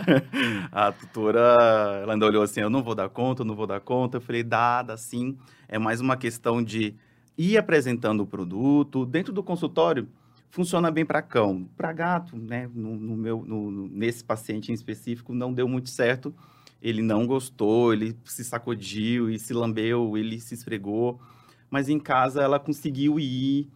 [0.72, 3.82] a tutora, ela ainda olhou assim, eu não vou dar conta, eu não vou dar
[3.82, 4.16] conta.
[4.18, 5.38] Eu falei, dá sim.
[5.68, 6.96] É mais uma questão de
[7.38, 9.06] ir apresentando o produto.
[9.06, 10.08] Dentro do consultório,
[10.50, 11.68] funciona bem para cão.
[11.76, 16.34] Para gato, né, no, no meu, no- nesse paciente em específico, não deu muito certo.
[16.82, 21.20] Ele não gostou, ele se sacudiu e se lambeu, ele se esfregou.
[21.70, 23.70] Mas em casa ela conseguiu ir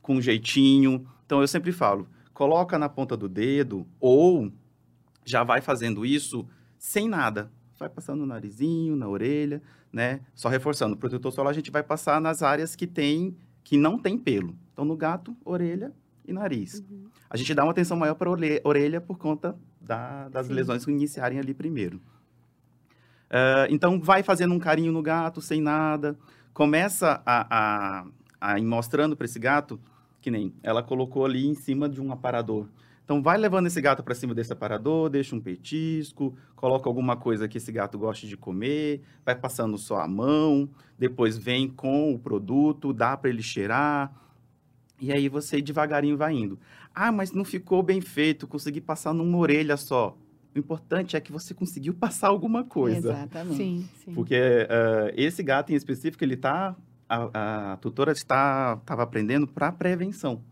[0.00, 1.06] com um jeitinho.
[1.26, 4.52] Então eu sempre falo, coloca na ponta do dedo ou
[5.24, 6.46] já vai fazendo isso
[6.78, 7.50] sem nada.
[7.78, 10.20] Vai passando no narizinho, na orelha, né?
[10.34, 13.98] Só reforçando, o protetor solar a gente vai passar nas áreas que tem que não
[13.98, 14.56] tem pelo.
[14.72, 15.92] Então no gato, orelha
[16.26, 16.82] e nariz.
[17.28, 18.32] A gente dá uma atenção maior para a
[18.64, 20.52] orelha por conta da- das Sim.
[20.52, 22.00] lesões iniciarem ali primeiro.
[23.30, 26.16] Ah, então, vai fazendo um carinho no gato sem nada.
[26.52, 28.06] Começa a, a,
[28.40, 29.80] a ir mostrando para esse gato,
[30.20, 32.68] que nem ela colocou ali em cima de um aparador.
[33.04, 37.48] Então, vai levando esse gato para cima desse aparador, deixa um petisco, coloca alguma coisa
[37.48, 42.18] que esse gato goste de comer, vai passando só a mão, depois vem com o
[42.18, 44.12] produto, dá para ele cheirar.
[45.00, 46.58] E aí você devagarinho vai indo.
[46.94, 50.16] Ah, mas não ficou bem feito, consegui passar numa orelha só.
[50.54, 53.12] O importante é que você conseguiu passar alguma coisa.
[53.12, 53.56] Exatamente.
[53.56, 54.14] Sim, sim.
[54.14, 56.76] Porque eh, esse gato em específico, ele tá.
[57.08, 60.42] A, a tutora está estava aprendendo para prevenção.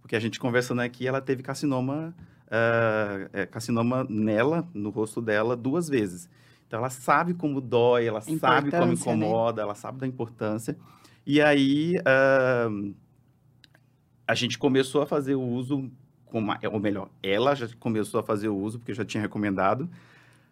[0.00, 2.14] Porque a gente conversando aqui, ela teve carcinoma,
[2.50, 6.28] eh, eh, carcinoma nela, no rosto dela, duas vezes.
[6.66, 8.92] Então ela sabe como dói, ela sabe como né?
[8.94, 10.76] incomoda, ela sabe da importância.
[11.26, 12.68] E aí ah,
[14.26, 15.90] a gente começou a fazer o uso,
[16.32, 16.42] com
[16.72, 19.88] ou melhor, ela já começou a fazer o uso, porque eu já tinha recomendado,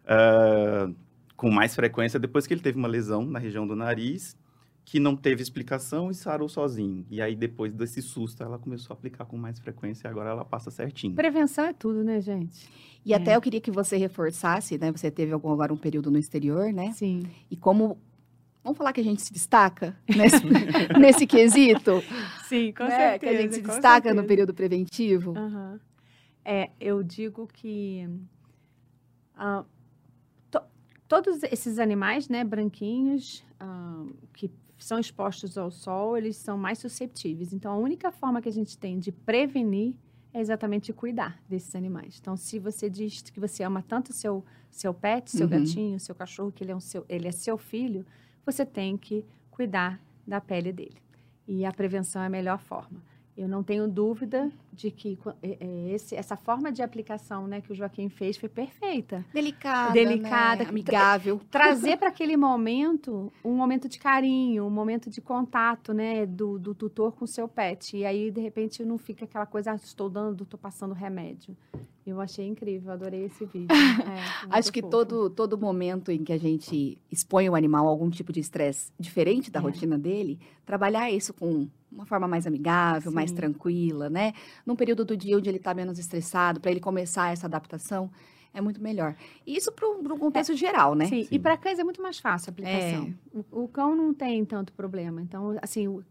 [0.05, 0.89] ah,
[1.35, 4.37] com mais frequência, depois que ele teve uma lesão na região do nariz,
[4.85, 7.05] que não teve explicação e sarou sozinho.
[7.09, 10.45] E aí, depois desse susto, ela começou a aplicar com mais frequência e agora ela
[10.45, 11.15] passa certinho.
[11.15, 12.67] Prevenção é tudo, né, gente?
[13.05, 13.15] E É.
[13.15, 14.91] até eu queria que você reforçasse, né?
[14.91, 16.91] Você teve algum, agora um período no exterior, né?
[16.93, 17.23] Sim.
[17.49, 17.97] E como.
[18.63, 20.43] Vamos falar que a gente se destaca nesse,
[20.99, 22.03] nesse quesito?
[22.47, 23.17] Sim, com né?
[23.17, 25.33] Que a gente se destaca no período preventivo.
[25.35, 25.79] Aham.
[26.45, 28.07] É, eu digo que
[29.35, 29.63] ah,
[30.49, 30.63] to-
[31.07, 37.53] todos esses animais, né, branquinhos, ah, que são expostos ao sol, eles são mais susceptíveis.
[37.53, 39.95] Então, a única forma que a gente tem de prevenir
[40.33, 42.17] é exatamente cuidar desses animais.
[42.19, 45.49] Então, se você diz que você ama tanto seu seu pet, seu Uhum.
[45.51, 48.05] gatinho, seu cachorro, que ele é, um seu, ele é seu filho,
[48.45, 51.01] você tem que cuidar da pele dele.
[51.47, 53.01] E a prevenção é a melhor forma.
[53.41, 57.59] Eu não tenho dúvida de que qu- é- é esse, essa forma de aplicação né,
[57.59, 59.25] que o Joaquim fez foi perfeita.
[59.33, 60.69] Delicada, Delicada, né?
[60.69, 61.41] amigável.
[61.49, 66.75] Trazer para aquele momento um momento de carinho, um momento de contato né, do, do
[66.75, 67.97] tutor com o seu pet.
[67.97, 71.57] E aí, de repente, não fica aquela coisa, ah, estou dando, estou passando remédio.
[72.05, 73.67] Eu achei incrível, adorei esse vídeo.
[74.51, 74.91] É, Acho que fofo.
[74.91, 78.91] todo, todo momento em que a gente expõe o animal a algum tipo de estresse
[78.99, 79.63] diferente da É.
[79.63, 83.35] rotina dele, trabalhar isso com uma forma mais amigável, mais Sim.
[83.35, 84.33] tranquila, né?
[84.65, 88.09] Num período do dia onde ele está menos estressado, para ele começar essa adaptação,
[88.53, 89.15] é muito melhor.
[89.45, 91.05] E isso para um contexto geral, né?
[91.05, 91.29] Sim, Sim.
[91.35, 93.13] e para cães é muito mais fácil a aplicação.
[93.33, 95.21] O, o cão não tem tanto problema.
[95.21, 96.03] Então, assim, o-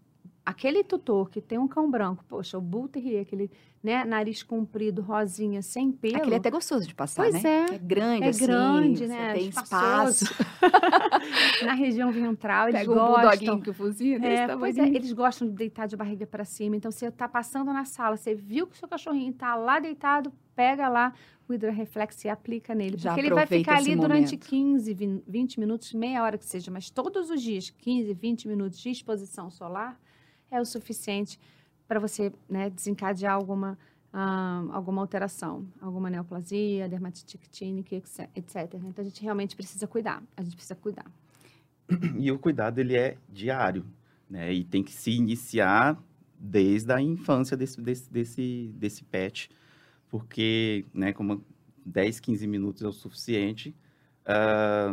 [0.51, 3.51] aquele tutor que tem um cão branco, poxa, o Bull Terrier, aquele
[3.83, 6.17] né, nariz comprido, rosinha, sem pelo.
[6.19, 7.67] Aquele é até gostoso de passar, Pois né?
[7.71, 7.75] é.
[7.75, 9.33] É grande, É assim, grande, você né?
[9.35, 10.25] Tem espaço.
[11.65, 13.23] na região ventral, eles Pega o gostam.
[13.23, 16.45] bulldoguinho que o focinho desse É, pois é, eles gostam de deitar de barriga para
[16.45, 16.77] cima.
[16.77, 20.33] Então, você tá passando na sala, você viu que o seu cachorrinho tá lá deitado,
[20.55, 21.13] pega lá
[21.49, 22.97] o hidroreflex e aplica nele.
[22.99, 24.47] Já porque ele vai ficar ali durante momento.
[24.47, 28.79] 15, vin- 20 minutos, meia hora que seja, mas todos os dias, 15, 20 minutos
[28.79, 29.99] de exposição solar
[30.51, 31.39] é o suficiente
[31.87, 33.79] para você né, desencadear alguma,
[34.13, 38.75] ah, alguma alteração, alguma neoplasia, dermatite actínica, etc.
[38.75, 40.23] Então, a gente realmente precisa cuidar.
[40.37, 41.07] A gente precisa cuidar.
[42.19, 43.85] E o cuidado, ele é diário,
[44.29, 44.53] né?
[44.53, 46.01] E tem que se iniciar
[46.39, 49.51] desde a infância desse, desse, desse, desse pet,
[50.09, 51.45] porque, né, como
[51.85, 53.75] 10, 15 minutos é o suficiente.
[54.25, 54.93] ah,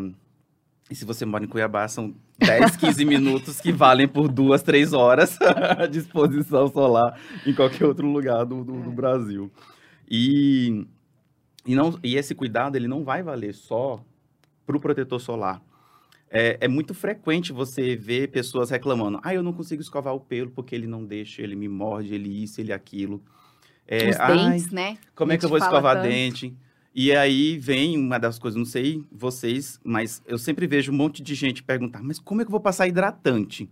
[0.90, 4.94] e se você mora em Cuiabá, são 10, 15 minutos que valem por duas, três
[4.94, 5.38] horas
[5.92, 9.52] de exposição solar em qualquer outro lugar do, do, do Brasil.
[10.10, 10.86] E,
[11.66, 14.02] e, não, e esse cuidado, ele não vai valer só
[14.66, 15.62] para o protetor solar.
[16.30, 20.52] É, é muito frequente você ver pessoas reclamando: ah, eu não consigo escovar o pelo
[20.52, 23.22] porque ele não deixa, ele me morde, ele isso, ele aquilo.
[23.88, 24.98] É, Os "Ai, dentes, né?
[25.16, 26.10] como é que eu vou escovar tanto.
[26.10, 26.54] dente?
[27.00, 31.22] E aí vem uma das coisas, não sei vocês, mas eu sempre vejo um monte
[31.22, 33.70] de gente perguntar: mas como é que eu vou passar hidratante?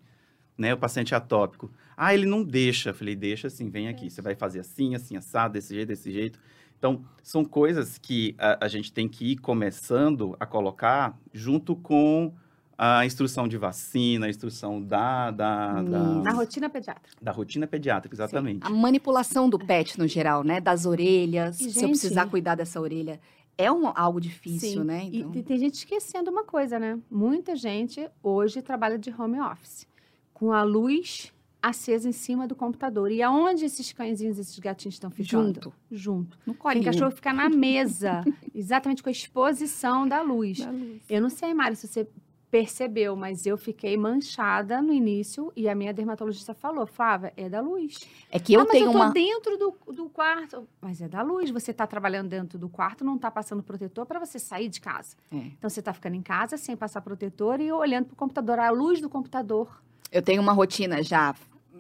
[0.56, 1.72] Né, o paciente atópico.
[1.98, 2.92] Ah, ele não deixa.
[2.92, 4.12] Eu falei, deixa sim, vem aqui.
[4.12, 6.40] Você vai fazer assim, assim, assado, desse jeito, desse jeito.
[6.78, 12.32] Então, são coisas que a, a gente tem que ir começando a colocar junto com
[12.78, 16.22] a instrução de vacina, a instrução da, da, da, Hum.
[16.22, 17.18] Na rotina pediátrica.
[17.22, 18.66] da rotina pediátrica, exatamente.
[18.66, 20.60] A manipulação do pet no geral, né?
[20.60, 21.60] Das orelhas.
[21.62, 23.20] E, se eu precisar cuidar dessa orelha,
[23.58, 24.84] é um, algo difícil, Sim.
[24.84, 25.06] né?
[25.06, 27.00] E Então, te- tem gente esquecendo uma coisa, né?
[27.10, 29.88] Muita gente hoje trabalha de home office,
[30.34, 33.10] com a luz acesa em cima do computador.
[33.10, 35.48] E aonde esses cãezinhos, esses gatinhos estão ficando?
[35.56, 35.74] junto.
[35.90, 36.38] Junto.
[36.46, 36.84] No Tem colinho.
[36.86, 40.60] cachorro fica na mesa, exatamente com a exposição da luz.
[40.60, 41.02] Da luz.
[41.10, 42.08] Eu não sei, Mário, se você
[42.50, 47.60] percebeu, mas eu fiquei manchada no início e a minha dermatologista falou, Flávia, é da
[47.60, 48.00] luz.
[48.32, 49.12] É que eu ah, mas tenho eu tô uma.
[49.12, 50.68] dentro do, do quarto.
[50.82, 51.50] Mas é da luz.
[51.50, 55.16] Você tá trabalhando dentro do quarto, não tá passando protetor para você sair de casa.
[55.32, 55.38] É.
[55.38, 59.02] Então você tá ficando em casa sem passar protetor e olhando pro computador, a luz
[59.02, 59.82] do computador.
[60.12, 61.36] Eu tenho uma rotina já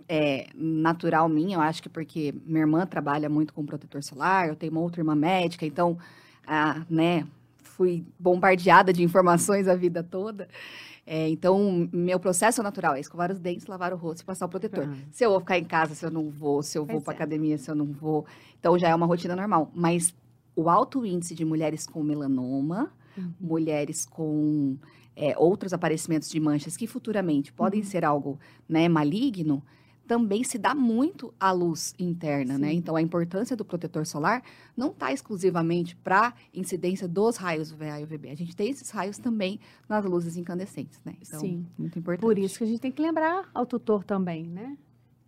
[0.08, 4.56] é, natural minha, eu acho que porque minha irmã trabalha muito com protetor solar, eu
[4.56, 5.98] tenho uma outra irmã médica, então,
[6.46, 7.26] ah, né,
[7.76, 10.48] fui bombardeada de informações a vida toda.
[11.06, 14.50] É, então, meu processo natural é escovar os dentes, lavar o rosto e passar o
[14.50, 14.88] protetor.
[14.90, 14.96] Ah.
[15.12, 17.14] Se eu vou ficar em casa, se eu não vou, se eu vou Pois para
[17.14, 17.16] é.
[17.18, 18.26] academia, se eu não vou.
[18.60, 19.70] Então, já é uma rotina normal.
[19.76, 20.16] Mas
[20.56, 23.32] o alto índice de mulheres com melanoma, Uhum.
[23.40, 24.76] mulheres com
[25.16, 27.86] é, outros aparecimentos de manchas que futuramente podem Uhum.
[27.86, 29.62] ser algo né, maligno,
[30.08, 32.70] também se dá muito à luz interna, né?
[32.70, 32.78] Sim.
[32.78, 34.44] Então, a importância do protetor solar
[34.78, 38.30] não está exclusivamente para incidência dos raios UVA e UVB.
[38.30, 41.16] A gente tem esses raios também nas luzes incandescentes, né?
[41.22, 41.66] Então, Sim.
[41.78, 42.22] muito importante.
[42.22, 44.78] Por isso que a gente tem que lembrar ao tutor também, né?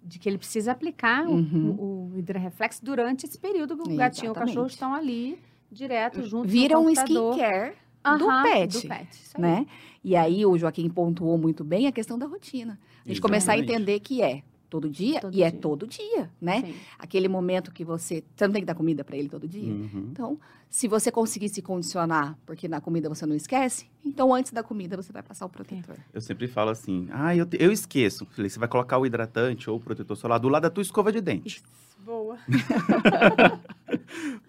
[0.03, 1.69] De que ele precisa aplicar o- Uhum.
[1.77, 4.49] o, o hidroreflex durante esse período que o gatinho e o Exatamente.
[4.53, 5.37] cachorro estão ali,
[5.71, 7.75] direto, junto Vira um skincare
[8.17, 9.65] do pet, Do pet, né?
[10.01, 12.79] E aí o Joaquim pontuou muito bem a questão da rotina.
[13.05, 13.75] A gente começar a Exatamente.
[13.81, 15.59] entender que é todo dia Todo e é dia.
[15.59, 16.61] todo dia, né?
[16.61, 16.73] Sim.
[16.99, 19.71] Aquele momento que você, você não tem que dar comida para ele todo dia.
[19.73, 20.09] Uhum.
[20.11, 20.39] Então,
[20.69, 24.95] se você conseguir se condicionar, porque na comida você não esquece, então antes da comida
[24.97, 25.95] você vai passar o protetor.
[26.13, 28.25] Eu sempre falo assim, ah, eu, te- eu esqueço.
[28.31, 31.11] Falei, você vai colocar o hidratante ou o protetor solar do lado da tua escova
[31.11, 31.61] de dente.
[32.05, 32.37] Boa.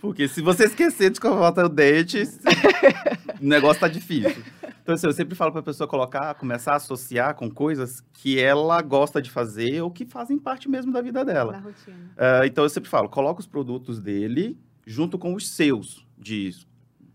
[0.00, 2.22] Porque se você esquecer de escovar o dente,
[3.40, 4.42] o negócio tá difícil.
[4.88, 8.40] Então, assim, eu sempre falo para a pessoa colocar, começar a associar com coisas que
[8.40, 11.58] ela gosta de fazer ou que fazem parte mesmo da vida Da dela.
[11.58, 11.98] rotina.
[12.16, 16.52] Uh, então, eu sempre falo, coloca os produtos dele junto com os seus, de,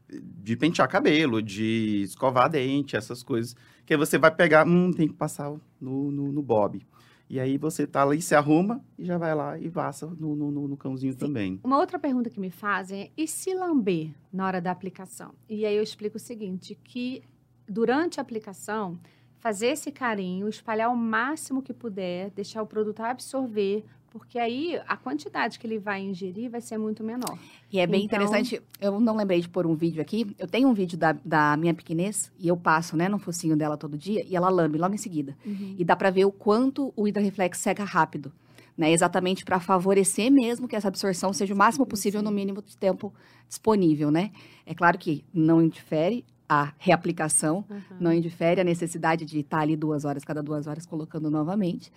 [0.08, 3.56] de pentear cabelo, de escovar dente, essas coisas.
[3.88, 5.52] Que aí você vai pegar, hum, tem que passar
[5.82, 6.80] no, no, no bob.
[7.28, 10.52] E aí você tá ali, se arruma e já vai lá e passa no, no,
[10.52, 11.18] no- no cãozinho Sim.
[11.18, 11.60] também.
[11.64, 15.34] Uma outra pergunta que me fazem é: e se lamber na hora da aplicação?
[15.50, 17.24] E aí eu explico o seguinte: que
[17.68, 18.98] durante a aplicação,
[19.40, 24.96] fazer esse carinho, espalhar o máximo que puder, deixar o produto absorver, porque aí a
[24.96, 27.38] quantidade que ele vai ingerir vai ser muito menor.
[27.72, 30.36] E é bem Então- interessante, eu não lembrei de pôr um vídeo aqui.
[30.38, 33.76] Eu tenho um vídeo da, da minha pequenez e eu passo, né, no focinho dela
[33.76, 35.36] todo dia e ela lambe logo em seguida.
[35.46, 38.32] E dá pra ver o quanto o Hidra-Reflex seca rápido,
[38.78, 38.92] né?
[38.92, 43.12] Exatamente para favorecer mesmo que essa absorção seja o máximo possível no mínimo de tempo
[43.50, 44.32] disponível, né?
[44.64, 46.24] É claro que não interfere
[46.62, 47.82] a reaplicação, Uhum.
[48.00, 51.92] não indifere a necessidade de estar ali duas horas, cada duas horas, colocando novamente.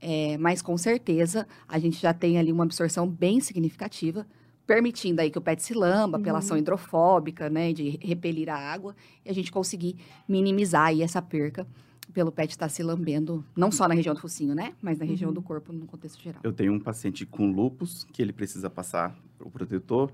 [0.00, 4.26] É, mas com certeza a gente já tem ali uma absorção bem significativa,
[4.66, 6.38] permitindo aí que o pet se lamba pela Uhum.
[6.38, 8.94] ação hidrofóbica, né, de repelir a água,
[9.24, 9.96] e a gente conseguir
[10.28, 11.66] minimizar aí essa perca
[12.12, 15.28] pelo pet estar se lambendo, não só na região do focinho, né, mas na região
[15.28, 15.34] Uhum.
[15.34, 16.40] do corpo no contexto geral.
[16.42, 20.10] Eu tenho um paciente com lupus que ele precisa passar o protetor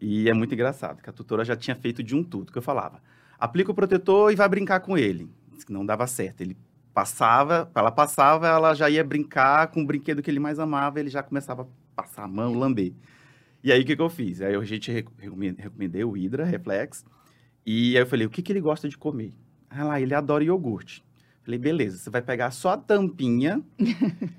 [0.00, 2.62] e é muito engraçado, que a tutora já tinha feito de um tudo, que eu
[2.62, 3.02] falava,
[3.40, 5.28] aplica o protetor e vai brincar com ele.
[5.52, 6.56] Disse que não dava certo, ele
[6.94, 11.08] passava, ela passava, ela já ia brincar com o brinquedo que ele mais amava, ele
[11.08, 12.92] já começava a passar a mão, lamber.
[13.62, 14.40] E aí, o que, que eu fiz?
[14.42, 17.04] Aí a gente re- recome- recomendei o Hydra Reflex,
[17.64, 19.32] e aí eu falei, o que, que ele gosta de comer?
[19.68, 21.04] Ah lá, ele adora iogurte.
[21.44, 23.62] Falei, beleza, você vai pegar só a tampinha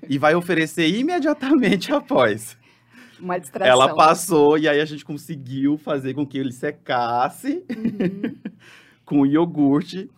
[0.08, 2.56] e vai oferecer imediatamente após.
[3.18, 3.72] Uma distração.
[3.72, 8.36] Ela passou e aí a gente conseguiu fazer com que ele secasse Uhum.
[9.12, 10.10] com o iogurte.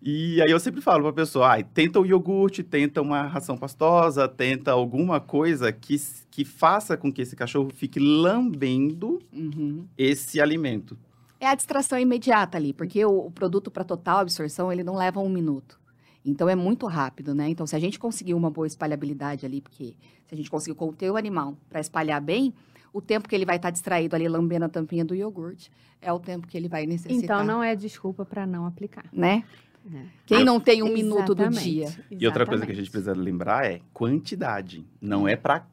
[0.00, 4.28] E aí eu sempre falo pra pessoa, ai, tenta o iogurte, tenta uma ração pastosa,
[4.28, 5.96] tenta alguma coisa que,
[6.30, 9.84] que faça com que esse cachorro fique lambendo Uhum.
[9.98, 10.96] esse alimento.
[11.40, 15.18] É a distração imediata ali, porque o, o produto para total absorção, ele não leva
[15.18, 15.78] um minuto.
[16.24, 17.48] Então, é muito rápido, né?
[17.48, 21.10] Então, se a gente conseguir uma boa espalhabilidade ali, porque se a gente conseguir conter
[21.10, 22.54] o animal para espalhar bem,
[22.96, 25.70] o tempo que ele vai estar distraído ali, lambendo a tampinha do iogurte,
[26.00, 27.22] é o tempo que ele vai necessitar.
[27.22, 29.04] Então não é desculpa para não aplicar.
[29.12, 29.44] Né?
[29.84, 30.06] né?
[30.24, 32.04] Quem não tem um minuto do Exatamente, dia?
[32.10, 33.04] E outra coisa que a gente exatamente.
[33.04, 34.86] precisa lembrar é quantidade.
[34.98, 35.66] Não é pra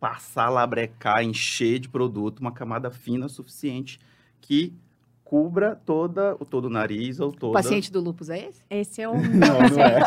[0.00, 4.00] passar, labrecar, encher de produto uma camada fina suficiente
[4.40, 4.74] que
[5.26, 7.52] cubra toda, todo o nariz ou O toda...
[7.52, 8.62] paciente do lupus é esse?
[8.70, 9.98] Esse é o Não, não é.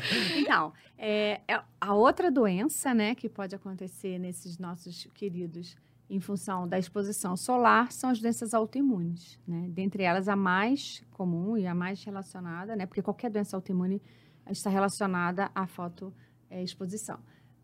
[0.40, 5.76] Então, é, é a outra doença, né, que pode acontecer nesses nossos queridos
[6.10, 9.68] em função da exposição solar são as doenças autoimunes, né?
[9.68, 12.86] Dentre elas a mais comum e a mais relacionada, né?
[12.86, 14.00] Porque qualquer doença autoimune
[14.48, 17.18] está relacionada à fotoexposição.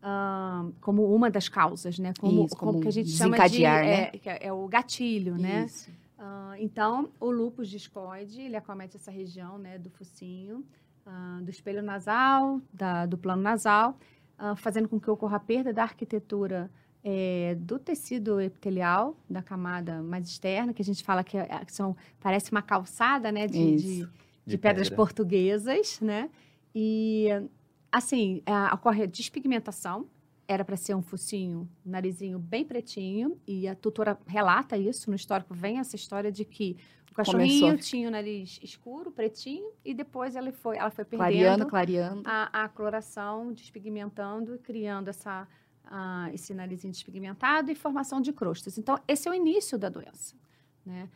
[0.07, 2.13] Ahn, como uma das causas, né?
[2.19, 4.03] Como, Isso, como, como que a gente chama de desencadear, né?
[4.13, 5.65] é, é- é o gatilho, né?
[5.65, 5.89] Isso.
[6.17, 10.63] Ah, então, o lúpus discoide, ele acomete essa região né, do focinho,
[11.07, 13.97] ah, do espelho nasal, da- do plano nasal,
[14.37, 16.69] ah, fazendo com que ocorra a perda da arquitetura
[17.07, 21.71] eh, do tecido epitelial, da camada mais externa, que a gente fala que, é- que
[21.71, 23.85] são, parece uma calçada né, de, Isso.
[23.87, 24.07] de,
[24.47, 24.95] de pedras pedra.
[24.95, 26.29] portuguesas, né?
[26.73, 27.27] E,
[27.97, 30.07] assim, a- ocorre a despigmentação,
[30.47, 35.15] era para ser um focinho, um narizinho bem pretinho, e a tutora relata isso, no
[35.15, 36.77] histórico vem essa história de que
[37.11, 37.77] o cachorrinho Começou.
[37.83, 42.21] tinha o nariz escuro, pretinho, e depois ela foi, ela foi Clareando, perdendo clareando.
[42.25, 45.47] a, a coloração, despigmentando e criando essa,
[46.33, 48.77] esse narizinho despigmentado e formação de crostas.
[48.77, 50.35] Então, esse é o início da doença,
[50.85, 51.09] né?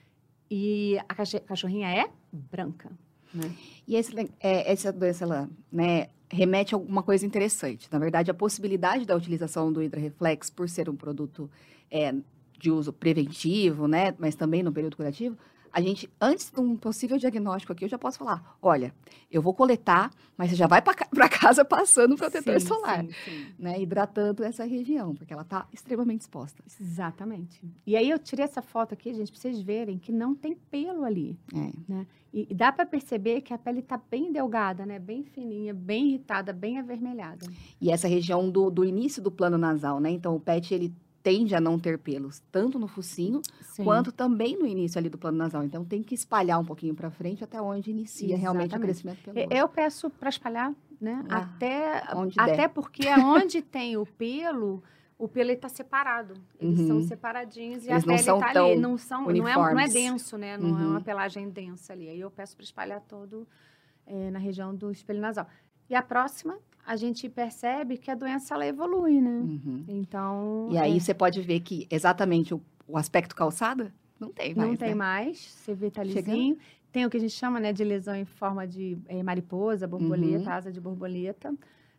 [0.49, 2.89] E a cachorrinha é branca,
[3.33, 3.53] né?
[3.87, 7.87] E esse, é, essa doença, ela, né, remete a alguma coisa interessante.
[7.91, 11.49] Na verdade, a possibilidade da utilização do Hidroreflex, por ser um produto
[11.89, 12.13] é,
[12.57, 15.37] de uso preventivo, né, mas também no período curativo,
[15.71, 18.93] a gente, antes de um possível diagnóstico aqui, eu já posso falar, olha,
[19.31, 20.95] eu vou coletar, mas você já vai para
[21.29, 23.47] casa passando o protetor Sim, solar, sim, sim.
[23.57, 26.63] né, hidratando essa região, porque ela está extremamente exposta.
[26.79, 27.61] Exatamente.
[27.85, 31.03] E aí eu tirei essa foto aqui, gente, para vocês verem que não tem pelo
[31.03, 31.37] ali.
[31.53, 32.05] É.
[32.33, 34.99] E, e dá para perceber que a pele está bem delgada, né?
[34.99, 37.45] Bem fininha, bem irritada, bem avermelhada.
[37.81, 40.93] E essa região do, do início do plano nasal, né, então o pet, ele
[41.29, 43.83] tende a não ter pelos, tanto no focinho, Sim.
[43.83, 45.63] quanto também no início ali do plano nasal.
[45.63, 48.85] Então tem que espalhar um pouquinho para frente até onde inicia realmente o Exatamente.
[49.03, 51.23] crescimento pelo E- Eu peço para espalhar, né?
[51.29, 52.69] Ah, até onde até der.
[52.69, 54.83] porque aonde tem o pelo,
[55.19, 56.33] o pelo está separado.
[56.59, 56.87] Eles Uhum.
[56.87, 58.75] são separadinhos e Eles a pele está ali.
[58.77, 60.57] Não, são, não, é, não é denso, né?
[60.57, 60.89] Não é Uhum.
[60.91, 62.09] uma pelagem densa ali.
[62.09, 63.47] Aí eu peço para espalhar todo
[64.07, 65.47] eh, na região do espelho nasal.
[65.89, 69.29] E a próxima, a gente percebe que a doença ela evolui, né?
[69.29, 69.83] Uhum.
[69.87, 70.67] Então.
[70.71, 74.69] E aí é, você pode ver que exatamente o, o aspecto calçada não tem mais,
[74.69, 74.95] não tem né?
[74.95, 76.57] mais, você vê tá lisinho.
[76.91, 80.49] Tem o que a gente chama né, de lesão em forma de eh, mariposa, borboleta,
[80.49, 80.55] Uhum.
[80.55, 81.53] asa de borboleta.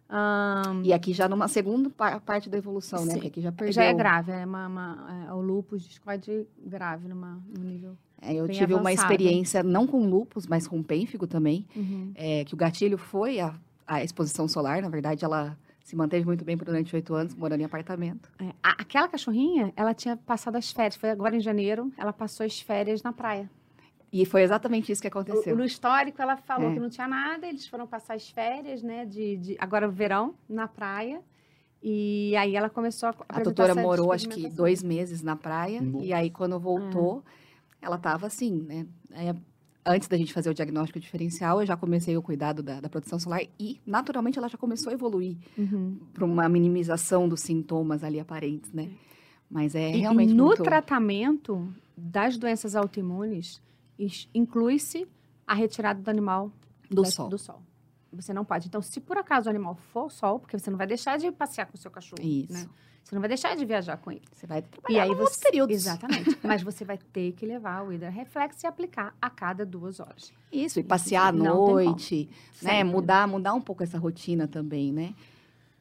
[0.08, 3.14] Ahn, E aqui já numa segunda pa- parte da evolução, né?
[3.14, 3.20] Sim.
[3.20, 3.72] Que aqui já perdeu.
[3.72, 7.96] já é grave, é, uma, uma- é, o lúpus discode grave numa, num nível.
[8.20, 9.12] É, eu tive uma avançado.
[9.12, 11.64] experiência não com lupus, mas com pênfigo também,
[12.16, 13.54] é, que o gatilho foi a,
[13.90, 14.80] a exposição solar.
[14.80, 18.30] Na verdade, ela se manteve muito bem por durante oito anos, morando em apartamento.
[18.38, 22.46] É, a- aquela cachorrinha, ela tinha passado as férias, foi agora em janeiro, ela passou
[22.46, 23.50] as férias na praia.
[24.12, 25.56] E foi exatamente isso que aconteceu.
[25.56, 26.74] No histórico, ela falou É.
[26.74, 30.34] que não tinha nada, eles foram passar as férias, né, de, de- agora o verão,
[30.48, 31.20] na praia.
[31.82, 35.80] E aí ela começou a A essa morou, acho que dois meses na praia.
[35.80, 36.04] Nossa.
[36.04, 37.24] E aí, quando voltou,
[37.80, 38.86] ela estava assim, né?
[39.12, 39.34] Aí,
[39.84, 43.18] antes da gente fazer o diagnóstico diferencial, eu já comecei o cuidado da, da proteção
[43.18, 45.98] solar e, naturalmente, ela já começou a evoluir Uhum.
[46.12, 48.90] para uma minimização dos sintomas ali aparentes, né?
[49.50, 50.62] Mas é E- e realmente no muito...
[50.62, 53.60] tratamento das doenças autoimunes,
[53.98, 55.06] is- inclui-se
[55.46, 56.52] a retirada do animal
[56.90, 57.28] do da- sol.
[57.28, 57.62] do sol.
[58.12, 58.66] Você não pode.
[58.68, 61.66] Então, se por acaso o animal for sol, porque você não vai deixar de passear
[61.66, 62.52] com o seu cachorro, Isso.
[62.52, 62.66] né?
[63.10, 64.22] Você não vai deixar de viajar com ele.
[64.32, 65.74] Você vai E trabalhar aí em outros você, períodos.
[65.74, 66.38] exatamente.
[66.46, 70.32] Mas você vai ter que levar o Hydra Reflex e aplicar a cada duas horas.
[70.52, 72.28] Isso, e passear à noite,
[72.62, 72.78] né?
[72.78, 72.84] Sempre.
[72.84, 75.12] Mudar, mudar um pouco essa rotina também, né?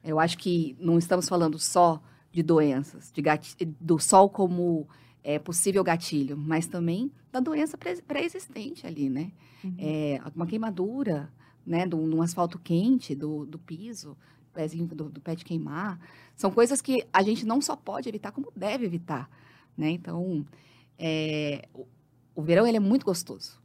[0.04, 2.02] Eu acho que não estamos falando só
[2.32, 4.88] de doenças, de gati- do sol como
[5.24, 9.32] é, possível gatilho, mas também da doença pré- pré-existente ali, né?
[9.64, 9.76] Uhum.
[9.78, 11.32] É, uma queimadura,
[11.64, 11.86] né?
[11.86, 14.18] Do, num asfalto quente, do, do piso,
[14.60, 15.98] pezinho do, do pé de queimar.
[16.36, 19.30] São coisas que a gente não só pode evitar, como deve evitar,
[19.78, 19.90] né?
[19.92, 20.46] Então,
[20.98, 21.88] é, o,
[22.36, 23.58] o verão, ele é muito gostoso.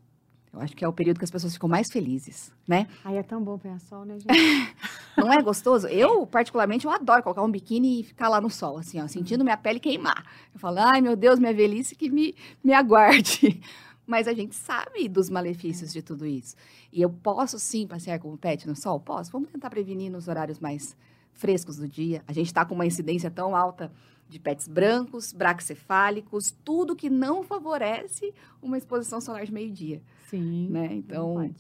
[0.53, 2.87] Eu acho que é o período que as pessoas ficam mais felizes, né?
[3.05, 4.29] Aí é tão bom pegar sol, né, gente?
[5.19, 5.89] Não é gostoso?
[5.89, 9.43] Eu, particularmente, eu adoro colocar um biquíni e ficar lá no sol, assim, ó, sentindo
[9.43, 10.25] minha pele queimar.
[10.55, 13.61] Eu falo, ai, meu Deus, minha velhice que me, me aguarde.
[14.07, 16.55] Mas a gente sabe dos malefícios de tudo isso.
[16.93, 19.01] E eu posso, sim, passear com o pet no sol?
[19.01, 19.33] Posso.
[19.33, 20.97] Vamos tentar prevenir nos horários mais
[21.33, 22.23] frescos do dia.
[22.27, 23.91] A gente está com uma incidência tão alta
[24.29, 28.33] de pets brancos, braxcefálicos, tudo que não favorece
[28.63, 30.69] uma exposição solar de meio-dia, Sim.
[30.71, 30.89] né?
[30.93, 31.55] Então,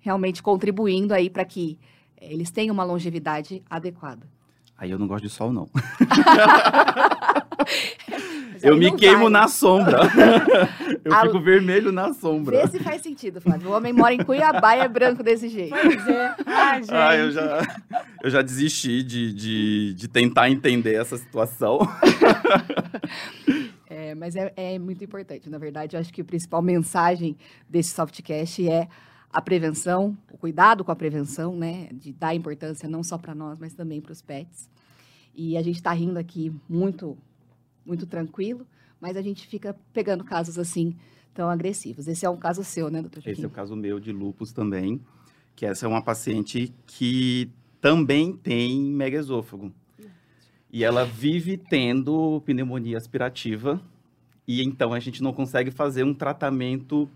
[0.00, 1.78] realmente contribuindo aí para que
[2.16, 4.26] eh, eles tenham uma longevidade adequada.
[4.78, 5.68] Aí eu não gosto de sol, não.
[8.62, 9.30] Eu me queimo vai.
[9.30, 9.98] na sombra.
[11.04, 12.62] eu A- fico vermelho na sombra.
[12.62, 13.68] Vê se faz sentido, Flávio.
[13.68, 15.74] O homem mora em Cuiabá e é branco desse jeito.
[15.78, 16.34] Pois é.
[16.46, 16.94] Ai, gente.
[16.94, 17.62] Ah, eu já,
[18.24, 21.78] eu já desisti de, de, de tentar entender essa situação.
[23.88, 25.48] É, mas é, é muito importante.
[25.48, 27.36] Na verdade, eu acho que a principal mensagem
[27.68, 28.88] desse softcast é
[29.30, 31.88] a prevenção, o cuidado com a prevenção, né?
[31.92, 34.68] De dar importância não só para nós, mas também para os pets.
[35.34, 37.16] E a gente está rindo aqui muito,
[37.84, 38.66] muito tranquilo,
[39.00, 40.96] mas a gente fica pegando casos assim
[41.34, 42.08] tão agressivos.
[42.08, 43.46] Esse é um caso seu, né, doutor Esse é Joaquim?
[43.46, 45.00] o caso meu de lupus também,
[45.54, 47.50] que essa é uma paciente que
[47.80, 49.70] também tem megaesôfago.
[50.72, 53.80] E ela vive tendo pneumonia aspirativa,
[54.48, 57.08] e então a gente não consegue fazer um tratamento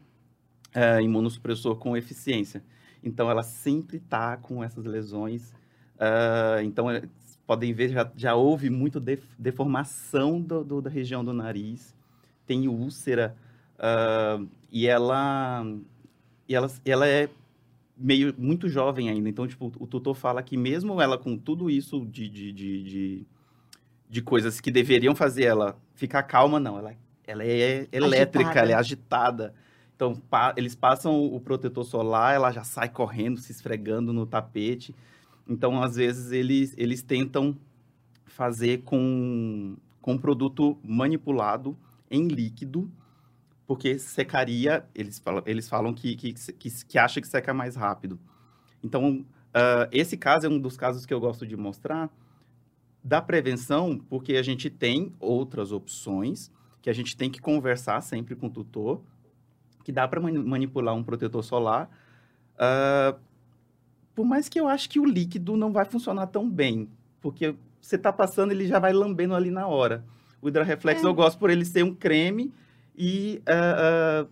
[0.74, 2.62] eh, imunossupressor com eficiência.
[3.02, 5.52] Então ela sempre está com essas lesões.
[5.98, 7.02] ah, então eh,
[7.46, 11.94] podem ver, já, já houve muito def- deformação do- do- da região do nariz,
[12.46, 13.36] tem úlcera,
[13.78, 14.38] ah,
[14.70, 15.64] e ela,
[16.48, 17.28] e ela, ela é
[17.96, 19.28] meio muito jovem ainda.
[19.28, 23.26] Então, tipo, o tutor fala que mesmo ela com tudo isso de, de, de, de,
[24.08, 26.78] de coisas que deveriam fazer ela ficar calma, não.
[26.78, 26.94] Ela,
[27.26, 28.60] ela é elétrica, Agitada.
[28.60, 29.54] ela é agitada.
[30.00, 34.94] Então, pa- eles passam o protetor solar, ela já sai correndo, se esfregando no tapete.
[35.46, 37.54] Então, às vezes, eles, eles tentam
[38.24, 41.76] fazer com, com produto manipulado
[42.10, 42.90] em líquido,
[43.66, 48.18] porque secaria, eles falam, eles falam que, que, que, que acha que seca mais rápido.
[48.82, 49.22] Então,
[49.52, 52.10] ah, esse caso é um dos casos que eu gosto de mostrar
[53.04, 58.34] da prevenção, porque a gente tem outras opções, que a gente tem que conversar sempre
[58.34, 59.02] com o tutor,
[59.84, 61.90] que dá para manipular um protetor solar,
[62.58, 63.14] ah,
[64.14, 66.88] por mais que eu acho que o líquido não vai funcionar tão bem,
[67.20, 70.04] porque você tá passando, ele já vai lambendo ali na hora.
[70.42, 71.06] O Hydra Reflex É.
[71.06, 72.52] eu gosto por ele ser um creme
[72.96, 74.26] e, ah, ah,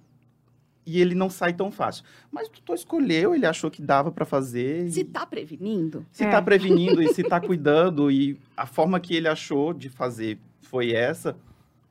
[0.85, 2.05] e ele não sai tão fácil.
[2.31, 4.91] Mas o tutor escolheu, ele achou que dava para fazer.
[4.91, 6.31] Se e- tá prevenindo, se É.
[6.31, 10.93] tá prevenindo e se tá cuidando e a forma que ele achou de fazer foi
[10.93, 11.37] essa,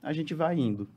[0.02, 0.88] a gente vai indo.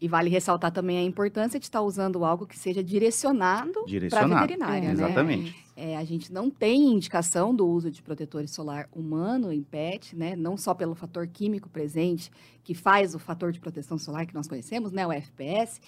[0.00, 3.86] E vale ressaltar também a importância de estar usando algo que seja direcionado para a
[3.86, 4.40] Direcionado.
[4.42, 4.92] veterinária, É, né?
[4.92, 5.66] Exatamente.
[5.74, 10.34] É, a gente não tem indicação do uso de protetor solar humano em pet, né?
[10.36, 12.30] Não só pelo fator químico presente,
[12.64, 15.06] que faz o fator de proteção solar que nós conhecemos, né?
[15.06, 15.80] O FPS.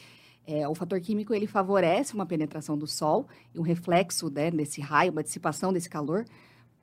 [0.46, 4.80] É, o fator químico, ele favorece uma penetração do sol e um reflexo né, desse
[4.80, 6.24] raio, uma dissipação desse calor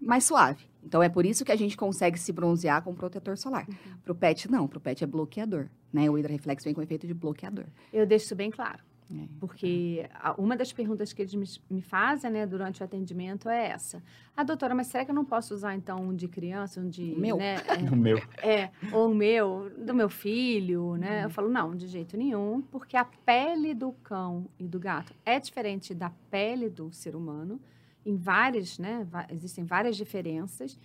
[0.06, 0.64] mais suave.
[0.84, 3.66] Então, é por isso que a gente consegue se bronzear com protetor solar.
[4.04, 4.68] Para o pet, não.
[4.68, 6.08] Para o pet é bloqueador, né?
[6.10, 7.66] O hidroreflexo vem com efeito de bloqueador.
[7.92, 8.80] Eu deixo isso bem claro.
[9.12, 9.28] É.
[9.40, 14.02] Porque a- uma das perguntas que eles me, fazem, né, durante o atendimento é essa.
[14.36, 17.14] Ah, doutora, mas será que eu não posso usar, então, um de criança, um de...
[17.14, 17.38] O meu?
[17.38, 17.56] Né,
[17.92, 18.18] O meu.
[18.42, 21.24] é, é, ou o meu, do meu filho, né?
[21.26, 25.40] Eu falo, não, de jeito nenhum, porque a pele do cão e do gato é
[25.40, 27.60] diferente da pele do ser humano,
[28.06, 30.78] em várias, né, existem várias diferenças,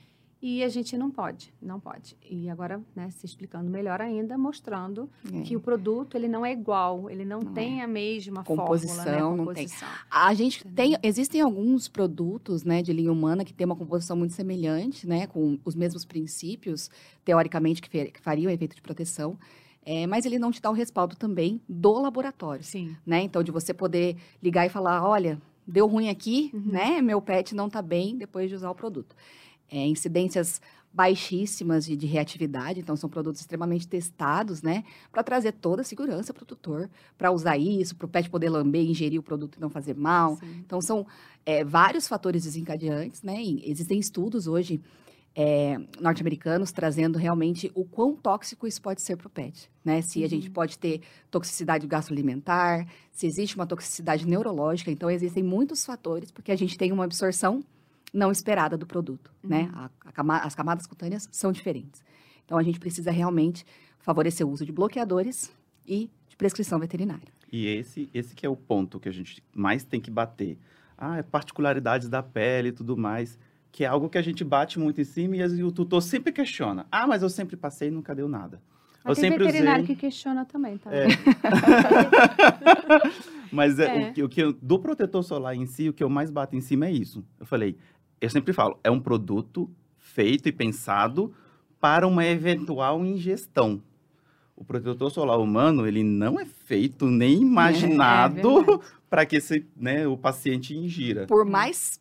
[0.42, 2.16] e a gente não pode, não pode.
[2.26, 5.42] E agora, né, se explicando melhor ainda, mostrando É.
[5.42, 9.12] que o produto ele não é igual, ele não, Não tem a mesma Composição, fórmula,
[9.16, 9.20] né?
[9.20, 9.64] não tem.
[9.66, 9.88] Composição.
[10.10, 10.98] A gente Entendeu?
[10.98, 15.26] tem, existem alguns produtos, né, de linha humana que tem uma composição muito semelhante, né,
[15.26, 16.88] com os mesmos princípios,
[17.22, 19.38] teoricamente, que, que fariam efeito de proteção,
[19.84, 22.96] é, mas ele não te dá o respaldo também do laboratório, Sim.
[23.04, 23.22] né?
[23.22, 25.40] Então, de você poder ligar e falar, olha,
[25.70, 26.62] deu ruim aqui, Uhum.
[26.72, 29.14] né, meu pet não tá bem depois de usar o produto.
[29.70, 30.60] É, incidências
[30.92, 36.34] baixíssimas de, de reatividade, então são produtos extremamente testados, né, para trazer toda a segurança
[36.34, 39.60] para o tutor, para usar isso, para o pet poder lamber, ingerir o produto e
[39.60, 40.36] não fazer mal.
[40.36, 40.62] sim.
[40.66, 41.06] Então, são
[41.46, 43.36] é, vários fatores desencadeantes, né?
[43.62, 44.80] Existem estudos hoje
[45.42, 50.02] é, norte-americanos trazendo realmente o quão tóxico isso pode ser para o pet, né?
[50.02, 50.52] Se a gente Uhum.
[50.52, 54.90] pode ter toxicidade gastroalimentar, se existe uma toxicidade neurológica.
[54.90, 57.62] Então, existem muitos fatores, porque a gente tem uma absorção
[58.12, 59.70] não esperada do produto, né?
[59.72, 59.78] Uhum.
[59.78, 62.02] A- a cama- as camadas cutâneas são diferentes.
[62.44, 63.64] Então, a gente precisa realmente
[64.00, 65.50] favorecer o uso de bloqueadores
[65.86, 67.28] e de prescrição veterinária.
[67.52, 70.58] E esse, esse que é o ponto que a gente mais tem que bater.
[70.98, 73.38] Ah, é particularidades da pele e tudo mais,
[73.72, 76.86] que é algo que a gente bate muito em cima e o tutor sempre questiona.
[76.90, 78.60] Ah, mas eu sempre passei e nunca deu nada.
[79.04, 79.94] Mas eu tem sempre veterinário usei.
[79.96, 80.90] que questiona também, tá?
[80.94, 81.06] É.
[83.50, 84.10] Mas é, É.
[84.10, 86.54] O, que, o que eu- do protetor solar em si, o que eu mais bato
[86.56, 87.24] em cima é isso.
[87.38, 87.76] Eu falei,
[88.20, 91.32] eu sempre falo, é um produto feito e pensado
[91.80, 93.82] para uma eventual ingestão.
[94.54, 98.80] O protetor solar humano, ele não é feito nem imaginado verdade.
[99.10, 101.26] para que esse, né, o paciente ingira.
[101.26, 101.99] por mais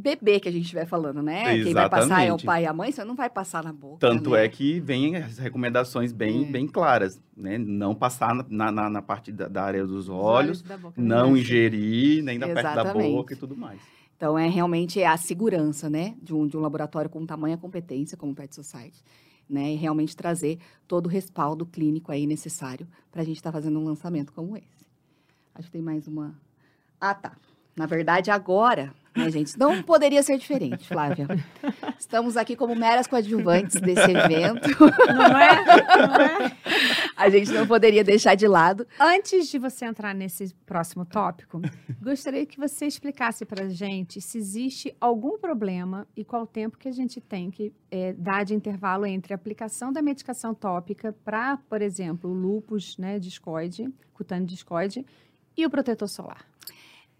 [0.00, 1.62] bebê que a gente estiver falando, né?
[1.62, 2.46] Quem vai passar é o Exatamente.
[2.46, 3.98] pai e a mãe, você não vai passar na boca.
[4.00, 4.44] Tanto né?
[4.44, 6.50] é que vem as recomendações bem, É.
[6.50, 7.58] bem claras, né?
[7.58, 11.32] Não passar na, na, na parte da, da área dos Os olhos, da boca, não
[11.32, 11.38] né?
[11.40, 13.12] ingerir, nem da perto da Exatamente.
[13.12, 13.80] boca e tudo mais.
[14.16, 16.14] Então, é realmente a segurança, né?
[16.22, 19.02] De um, de um laboratório com tamanha competência como o Pet Society.
[19.48, 23.80] Né, e realmente trazer todo o respaldo clínico aí necessário para a gente estar fazendo
[23.80, 24.86] um lançamento como esse.
[25.52, 26.38] Acho que tem mais uma.
[27.00, 27.32] Ah, tá.
[27.76, 29.58] Na verdade, agora, né, gente?
[29.58, 31.26] Não poderia ser diferente, Flávia.
[31.98, 34.68] Estamos aqui como meras coadjuvantes desse evento.
[35.14, 35.64] Não é?
[35.96, 36.56] Não é?
[37.16, 41.60] A gente não poderia deixar de lado Antes de você entrar nesse próximo tópico,
[42.00, 46.78] gostaria que você explicasse para a gente se existe algum problema e qual o tempo
[46.78, 51.14] que a gente tem que eh, dar de intervalo entre a aplicação da medicação tópica
[51.24, 55.04] para, por exemplo, o lúpus né, discoide, cutâneo discoide,
[55.56, 56.46] e o protetor solar.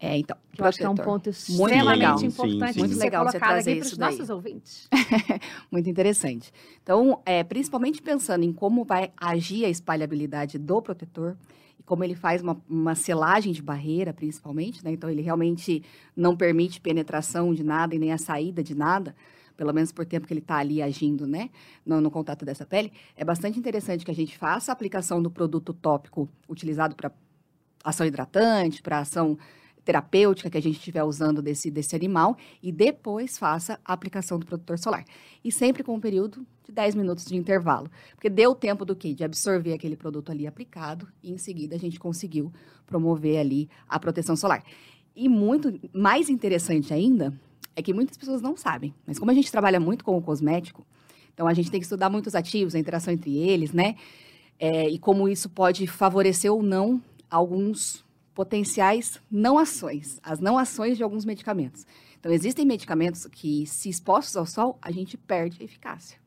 [0.03, 2.17] É, então, Que eu acho que é um ponto Muito legal.
[2.17, 2.95] extremamente Sim, importante sim, de sim.
[2.95, 4.11] ser Legal você colocado trazer aqui para os isso daí.
[4.11, 4.89] nossos ouvintes.
[5.71, 6.51] Muito interessante.
[6.81, 11.37] Então, é, principalmente pensando em como vai agir a espalhabilidade do protetor
[11.79, 14.91] e como ele faz uma, uma selagem de barreira, principalmente, né?
[14.91, 15.83] Então, ele realmente
[16.15, 19.15] não permite penetração de nada e nem a saída de nada,
[19.55, 21.51] pelo menos por tempo que ele está ali agindo, né?
[21.85, 22.91] No, no contato dessa pele.
[23.15, 27.11] É bastante interessante que a gente faça a aplicação do produto tópico utilizado para
[27.83, 29.37] ação hidratante, para ação
[29.83, 34.45] terapêutica que a gente estiver usando desse, desse animal e depois faça a aplicação do
[34.45, 35.03] protetor solar.
[35.43, 37.89] E sempre com um período de 10 minutos de intervalo.
[38.13, 39.13] Porque deu tempo do quê?
[39.13, 42.51] De absorver aquele produto ali aplicado e em seguida a gente conseguiu
[42.85, 44.63] promover ali a proteção solar.
[45.15, 47.33] E muito mais interessante ainda
[47.75, 50.85] é que muitas pessoas não sabem, mas como a gente trabalha muito com o cosmético,
[51.33, 53.95] então a gente tem que estudar muitos ativos, a interação entre eles, né?
[54.59, 58.05] É, e como isso pode favorecer ou não alguns
[58.41, 61.85] potenciais não ações, as não ações de alguns medicamentos.
[62.19, 66.17] Então, existem medicamentos que, se expostos ao sol, a gente perde a eficácia.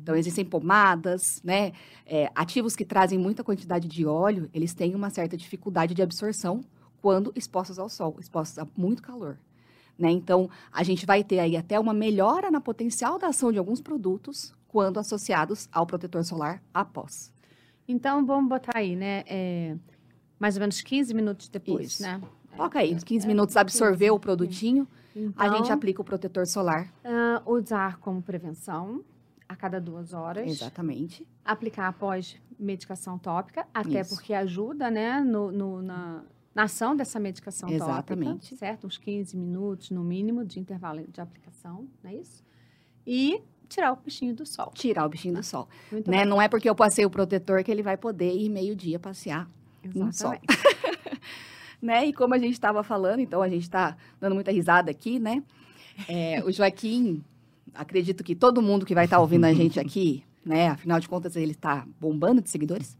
[0.00, 1.72] Então, existem pomadas, né?
[2.06, 6.60] é, ativos que trazem muita quantidade de óleo, eles têm uma certa dificuldade de absorção
[7.02, 9.36] quando expostos ao sol, expostos a muito calor.
[9.98, 10.12] Né?
[10.12, 13.80] Então, a gente vai ter aí até uma melhora na potencial da ação de alguns
[13.80, 17.32] produtos quando associados ao protetor solar após.
[17.88, 19.24] Então, vamos botar aí, né?
[19.26, 19.76] é,
[20.38, 22.02] mais ou menos 15 minutos depois, Isso.
[22.02, 22.20] né?
[22.56, 24.86] Coloca aí, uns 15 É, minutos, absorveu o produtinho,
[25.36, 26.92] a Então, gente aplica o protetor solar.
[27.04, 29.02] ah, usar como prevenção
[29.48, 30.48] a cada duas horas.
[30.50, 31.26] Exatamente.
[31.44, 34.14] Aplicar após medicação tópica, até Isso.
[34.14, 36.22] porque ajuda, né, no, no- na,
[36.54, 38.32] na ação dessa medicação Exatamente.
[38.32, 38.86] tópica, certo?
[38.86, 42.42] Uns 15 minutos, no mínimo, de intervalo de aplicação, não é isso?
[43.06, 44.70] E tirar o bichinho do sol.
[44.74, 45.68] Tirar o bichinho do sol.
[45.92, 46.24] Muito Né?
[46.24, 49.52] Não é porque eu passei o protetor que ele vai poder ir meio-dia passear sol.
[49.94, 50.46] Exatamente.
[51.80, 52.06] né?
[52.06, 55.42] E como a gente estava falando, então a gente está dando muita risada aqui, né?
[56.08, 57.22] É, o Joaquim,
[57.74, 60.68] acredito que todo mundo que vai estar ouvindo a gente aqui, né?
[60.68, 62.96] Afinal de contas, ele está bombando de seguidores.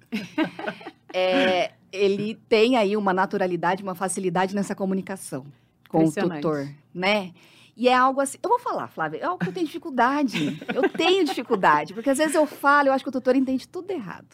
[1.12, 5.46] É, ele tem aí uma naturalidade, uma facilidade nessa comunicação
[5.88, 7.32] com o tutor, né?
[7.76, 10.58] E é algo assim, eu vou falar, Flávia, é algo que eu tenho dificuldade.
[10.74, 13.90] Eu tenho dificuldade, porque às vezes eu falo, eu acho que o tutor entende tudo
[13.90, 14.26] errado.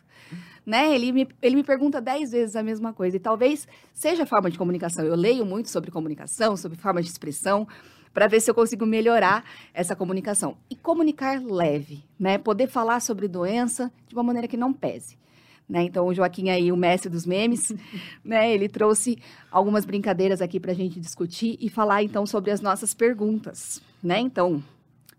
[0.64, 0.94] Né?
[0.94, 3.16] Ele, me, ele me pergunta dez vezes a mesma coisa.
[3.16, 5.04] E talvez seja forma de comunicação.
[5.04, 7.66] Eu leio muito sobre comunicação, sobre forma de expressão,
[8.12, 9.44] para ver se eu consigo melhorar
[9.74, 10.56] essa comunicação.
[10.70, 12.38] E comunicar leve, né?
[12.38, 15.18] Poder falar sobre doença de uma maneira que não pese.
[15.68, 15.82] Né?
[15.84, 17.74] Então, o Joaquim aí, o mestre dos memes,
[18.24, 18.52] né?
[18.52, 19.18] Ele trouxe
[19.50, 24.20] algumas brincadeiras aqui para a gente discutir e falar, então, sobre as nossas perguntas, né?
[24.20, 24.62] Então,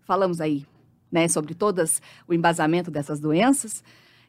[0.06, 0.64] falamos aí,
[1.10, 3.82] né, sobre todas o embasamento dessas doenças,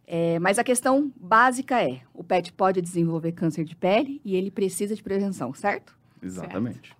[0.07, 4.49] é, mas a questão básica é, o PET pode desenvolver câncer de pele e ele
[4.49, 5.93] precisa de prevenção, certo?
[6.23, 6.95] Exatamente.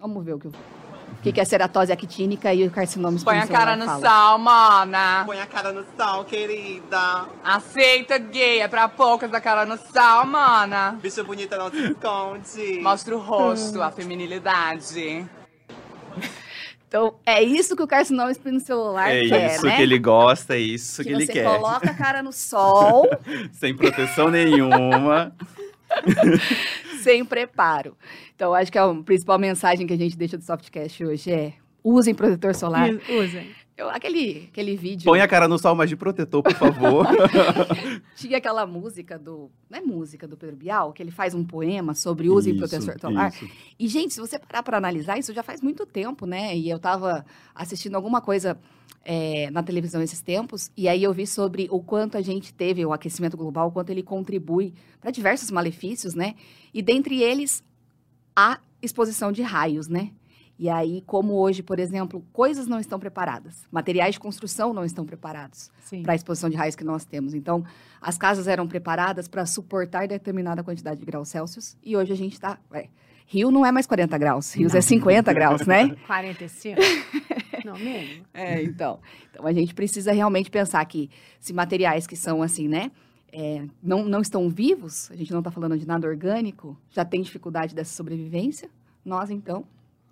[0.00, 3.38] Vamos ver o que, eu- o que que é ceratose actínica e o carcinoma Põe
[3.38, 4.00] a cara no fala.
[4.00, 5.24] sal, mana.
[5.26, 7.26] Põe a cara no sal, querida.
[7.44, 10.96] Aceita gay, é pra poucas a cara no sal, mana.
[11.02, 12.80] Bicha bonita não se esconde.
[12.80, 15.26] Mostra o rosto, a feminilidade.
[16.88, 19.76] Então, é isso que o carcinoma espinocelular É quer, isso né?
[19.76, 21.44] que ele gosta, é isso que, que ele você quer.
[21.44, 23.06] coloca a cara no sol,
[23.52, 25.34] Sem proteção nenhuma.
[27.02, 27.94] sem preparo.
[28.34, 31.52] Então, acho que a principal mensagem que a gente deixa do Softcast hoje é
[31.84, 32.88] usem protetor solar.
[33.08, 33.50] Usem.
[33.78, 35.04] Eu- aquele, aquele vídeo...
[35.04, 37.06] Põe a cara no sol, mas de protetor, por favor.
[38.16, 39.50] Tinha aquela música do.
[39.70, 42.58] Não é música do Pedro Bial, que ele faz um poema sobre uso e Isso,
[42.58, 43.32] protetor solar.
[43.32, 43.48] isso.
[43.78, 46.56] E, gente, se você parar para analisar, isso já faz muito tempo, né?
[46.56, 47.24] E eu estava
[47.54, 48.58] assistindo alguma coisa
[49.04, 52.84] é, na televisão esses tempos, e aí eu vi sobre o quanto a gente teve
[52.84, 56.34] o aquecimento global, o quanto ele contribui para diversos malefícios, né?
[56.74, 57.62] E dentre eles,
[58.34, 60.10] a exposição de raios, né?
[60.58, 65.04] E aí, como hoje, por exemplo, coisas não estão preparadas, materiais de construção não estão
[65.06, 65.70] preparados
[66.02, 67.32] para a exposição de raios que nós temos.
[67.32, 67.64] Então,
[68.00, 72.32] as casas eram preparadas para suportar determinada quantidade de graus Celsius e hoje a gente
[72.32, 72.58] está.
[73.26, 75.94] Rio não é mais 40 graus, Rios é 50 graus, né?
[76.06, 76.80] 45?
[77.64, 78.24] Não, mínimo.
[78.32, 78.98] É, então.
[79.30, 82.90] Então a gente precisa realmente pensar que se materiais que são assim, né?
[83.32, 87.20] é, não, não estão vivos, a gente não está falando de nada orgânico, já tem
[87.20, 88.70] dificuldade dessa sobrevivência,
[89.04, 89.64] nós então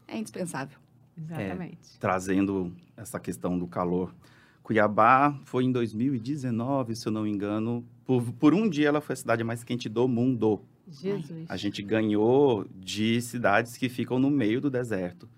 [0.08, 0.78] é indispensável.
[1.18, 1.98] Exatamente.
[1.98, 4.14] Trazendo essa questão do calor.
[4.62, 7.84] Cuiabá foi em 2019, se eu não me engano.
[8.04, 10.60] Por, por um dia ela foi a cidade mais quente do mundo.
[10.88, 11.46] Jesus.
[11.48, 15.28] A gente ganhou de cidades que ficam no meio do deserto.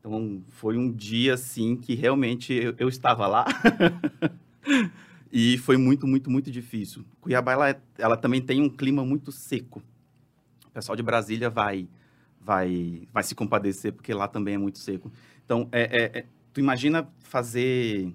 [0.00, 3.44] Então, foi um dia, assim, que realmente eu, eu estava lá.
[5.32, 7.04] e foi muito, muito, muito difícil.
[7.20, 9.82] Cuiabá, ela, é- ela também tem um clima muito seco.
[10.66, 11.88] O pessoal de Brasília vai,
[12.48, 15.12] vai, vai se compadecer, porque lá também é muito seco.
[15.44, 18.10] Então, é, é- é- tu imagina fazer,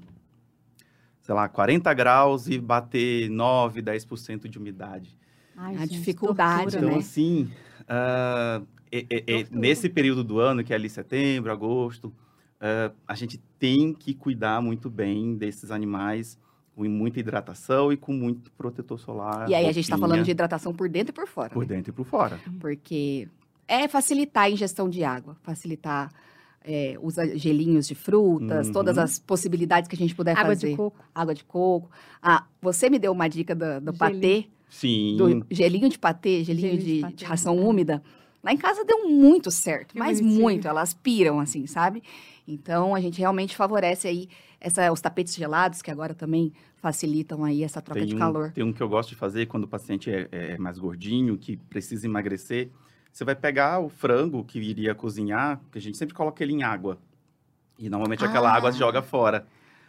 [1.21, 5.15] sei lá, 40 graus e bater 9, 10% de umidade.
[5.55, 6.79] Ai, A gente, dificuldade, tortura.
[6.79, 6.97] Então, né?
[6.97, 7.51] assim,
[7.87, 9.59] ah, é- é- é, Tortura.
[9.59, 12.11] nesse período do ano, que é ali setembro, agosto,
[12.59, 16.39] ah, a gente tem que cuidar muito bem desses animais
[16.75, 19.47] com muita hidratação e com muito protetor solar.
[19.47, 21.49] e aí a gente está roupinha, falando de hidratação por dentro e por fora.
[21.51, 21.75] Por né?
[21.75, 22.39] dentro e por fora.
[22.59, 23.27] porque
[23.67, 26.11] é facilitar a ingestão de água, facilitar
[26.65, 28.73] é, os gelinhos de frutas, Uhum.
[28.73, 30.69] todas as possibilidades que a gente puder Água fazer.
[30.69, 30.97] de coco.
[31.13, 31.89] Água de coco.
[32.21, 35.17] Ah, você me deu uma dica do, do patê, Sim.
[35.17, 38.01] do gelinho de patê, gelinho, Gelinho de de, patê, de ração úmida.
[38.41, 40.41] Lá em casa deu muito certo, Que mas bonitinho.
[40.41, 40.67] muito.
[40.67, 42.01] Elas piram, assim, sabe?
[42.47, 44.27] Então, a gente realmente favorece aí
[44.59, 48.51] essa, os tapetes gelados, que agora também facilitam aí essa troca tem de um, calor.
[48.51, 51.55] Tem um que eu gosto de fazer quando o paciente é, é mais gordinho, que
[51.55, 52.69] precisa emagrecer.
[53.13, 56.63] Você vai pegar o frango que iria cozinhar, que a gente sempre coloca ele em
[56.63, 56.97] água.
[57.77, 58.55] E normalmente aquela Ah.
[58.55, 59.45] água se joga fora.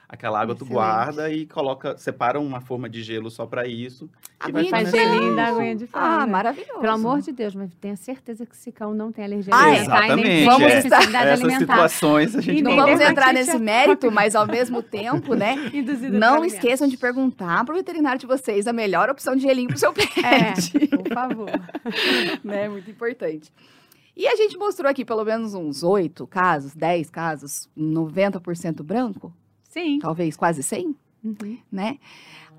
[0.09, 0.75] Aquela água tu Excelente.
[0.75, 4.09] guarda e coloca, separa uma forma de gelo só para isso.
[4.47, 6.31] e vai Aguinha de Faz gelinho da aguinha de Ah, frango.
[6.33, 6.81] maravilhoso.
[6.81, 9.79] Pelo amor de Deus, mas tenha certeza que esse cão não tem alergia Ah, é.
[9.79, 10.75] alimentar e nem tem Exatamente, é.
[10.77, 11.59] necessidade Essas alimentar.
[11.75, 15.55] situações a gente E Não vamos entrar nesse a- mérito, mas ao mesmo tempo, né?
[15.73, 19.69] Induzida Não esqueçam de perguntar para o veterinário de vocês a melhor opção de gelinho
[19.69, 20.21] para o seu pet.
[20.23, 21.51] É, por favor.
[22.45, 22.69] né?
[22.69, 23.51] Muito importante.
[24.17, 29.33] E a gente mostrou aqui pelo menos uns oito casos, 10 casos, 90% branco,
[29.75, 29.99] Sim.
[29.99, 31.59] talvez quase 100, Uhum.
[31.71, 31.99] né?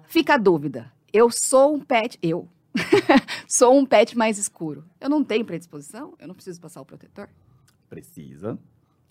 [0.07, 0.91] Fica a dúvida.
[1.13, 2.47] Eu sou um pet, eu
[3.47, 4.83] sou um pet mais escuro.
[4.99, 6.13] Eu não tenho predisposição?
[6.19, 7.29] Eu não preciso passar o protetor?
[7.89, 8.57] Precisa.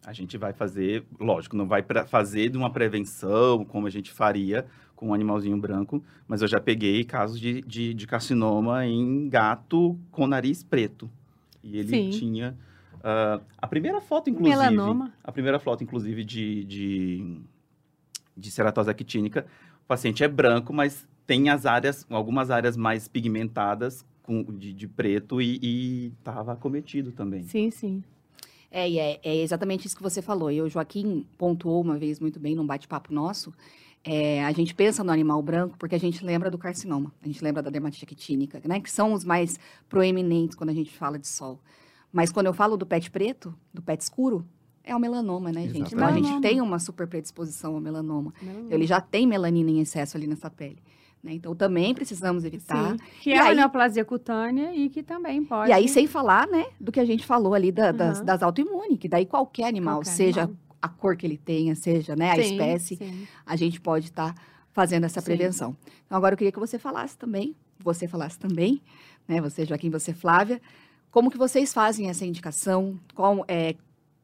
[0.05, 4.13] A gente vai fazer, lógico, não vai pra- fazer de uma prevenção como a gente
[4.13, 9.29] faria com um animalzinho branco, mas eu já peguei casos de, de, de carcinoma em
[9.29, 11.11] gato com nariz preto.
[11.63, 12.11] E ele Sim.
[12.11, 12.57] tinha.
[13.03, 14.57] ah, a primeira foto, inclusive.
[14.59, 15.13] Melanoma.
[15.25, 17.41] A primeira foto, inclusive, de, de,
[18.37, 19.47] de ceratose actínica.
[19.85, 24.89] O paciente é branco, mas tem as áreas, algumas áreas mais pigmentadas com, de, de
[24.89, 27.45] preto e estava acometido também.
[27.45, 28.03] Sim, sim.
[28.71, 30.51] É, é, é exatamente isso que você falou.
[30.51, 33.55] E o Joaquim pontuou uma vez muito bem num bate-papo nosso.
[34.03, 37.43] É, a gente pensa no animal branco porque a gente lembra do carcinoma, a gente
[37.43, 38.81] lembra da dermatite actínica, né?
[38.81, 39.59] Que são os mais
[39.89, 41.59] proeminentes quando a gente fala de sol.
[42.13, 44.47] Mas quando eu falo do pet preto, do pet escuro,
[44.85, 45.95] é o melanoma, né, gente?
[45.95, 46.43] Então a gente Exatamente.
[46.49, 48.33] tem uma super predisposição ao melanoma.
[48.43, 48.73] Melanoma.
[48.75, 50.79] Ele já tem melanina em excesso ali nessa pele.
[51.23, 51.33] Né?
[51.35, 52.91] Então também precisamos evitar.
[52.91, 55.71] Sim, que E é a aí- neoplasia cutânea e que também pode.
[55.71, 58.25] E aí, sem falar, né, do que a gente falou ali da- das, Aham.
[58.27, 60.59] das autoimunes, que daí qualquer animal, Qualquer seja animal.
[60.83, 63.27] a cor que ele tenha, seja né, a Sim, espécie, sim.
[63.47, 64.35] a gente pode estar
[64.71, 65.75] fazendo essa prevenção.
[66.05, 68.83] Então, agora eu queria que você falasse também, você falasse também,
[69.27, 70.61] né, você, Joaquim, você, Flávia,
[71.11, 73.77] como que vocês fazem essa indicação, qual, é,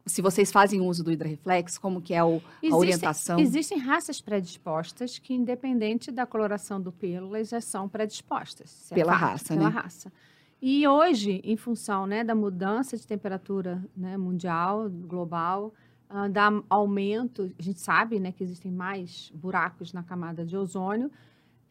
[0.07, 3.39] se vocês fazem uso do Hidrareflex, como que é o, a orientação?
[3.39, 8.91] Existem raças predispostas que, independente da coloração do pelo, elas já são predispostas.
[8.91, 9.75] É Pela raça, pela né?
[9.75, 10.13] raça.
[10.61, 15.73] E hoje, em função né, da mudança de temperatura né, mundial, global,
[16.09, 21.11] ah, da aumento, a gente sabe né, que existem mais buracos na camada de ozônio.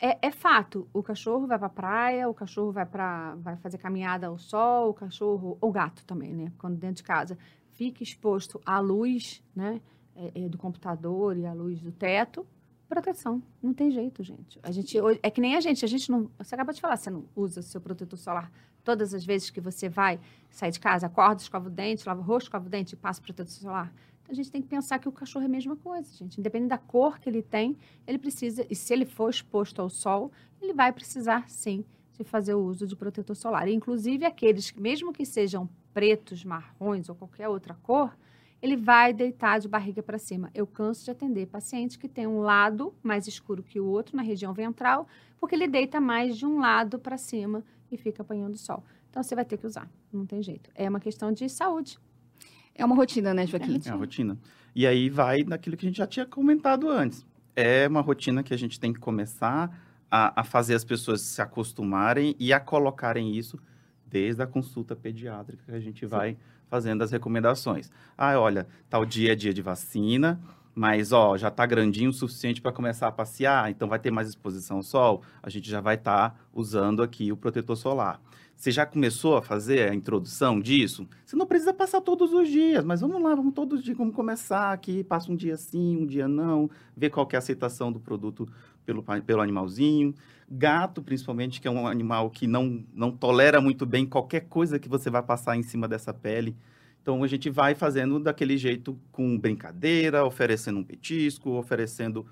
[0.02, 3.78] É, é fato, o cachorro vai para a praia, o cachorro vai para vai fazer
[3.78, 6.54] caminhada ao sol, o cachorro, o gato também, né?
[6.58, 7.38] Quando dentro de casa
[7.80, 9.80] fica exposto à luz, né?
[10.20, 12.46] é, é, do computador e à luz do teto,
[12.90, 13.42] proteção.
[13.64, 14.60] Não tem jeito, gente.
[14.62, 16.30] A gente é que nem a gente, a gente não.
[16.38, 18.52] Você acabou de falar, você não usa seu protetor solar
[18.84, 20.20] todas as vezes que você vai
[20.50, 23.22] sair de casa, acorda, escova o dente, lava o rosto, escova o dente e passa
[23.22, 23.94] o protetor solar.
[24.22, 26.40] Então a gente tem que pensar que o cachorro é a mesma coisa, gente.
[26.40, 30.32] Independente da cor que ele tem, ele precisa, e se ele for exposto ao sol,
[30.62, 33.68] ele vai precisar sim de fazer o uso de protetor solar.
[33.68, 38.16] E, inclusive aqueles, que, mesmo que sejam pretos, marrons ou qualquer outra cor,
[38.62, 40.50] ele vai deitar de barriga para cima.
[40.54, 44.22] Eu canso de atender pacientes que têm um lado mais escuro que o outro na
[44.22, 45.08] região ventral,
[45.40, 48.84] porque ele deita mais de um lado para cima e fica apanhando sol.
[49.10, 50.70] Então você vai ter que usar, não tem jeito.
[50.76, 51.98] É uma questão de saúde.
[52.76, 53.80] É uma rotina, né, Joaquim?
[53.86, 54.38] É a rotina.
[54.76, 57.26] E aí vai naquilo que a gente já tinha comentado antes.
[57.56, 59.78] É uma rotina que a gente tem que começar
[60.10, 63.60] a, a fazer as pessoas se acostumarem e a colocarem isso
[64.10, 66.38] desde a consulta pediátrica que a gente vai
[66.70, 67.92] fazendo as recomendações.
[68.18, 70.40] Ah, olha, tal dia é dia de vacina,
[70.74, 74.30] mas ó, já está grandinho o suficiente para começar a passear, então vai ter mais
[74.30, 78.22] exposição ao sol, a gente já vai estar usando aqui o protetor solar.
[78.56, 81.08] Você já começou a fazer a introdução disso?
[81.26, 84.14] Você não precisa passar todos os dias, mas vamos lá, vamos todos os dias, vamos
[84.14, 88.02] começar aqui, passa um dia sim, um dia não, ver qual é a aceitação do
[88.02, 88.50] produto
[88.86, 90.14] pelo, pelo animalzinho.
[90.52, 94.90] Gato, principalmente, que é um animal que não, não tolera muito bem qualquer coisa que
[94.90, 96.56] você vai passar em cima dessa pele.
[97.02, 102.26] Então, a gente vai fazendo daquele jeito, com brincadeira, oferecendo um petisco, oferecendo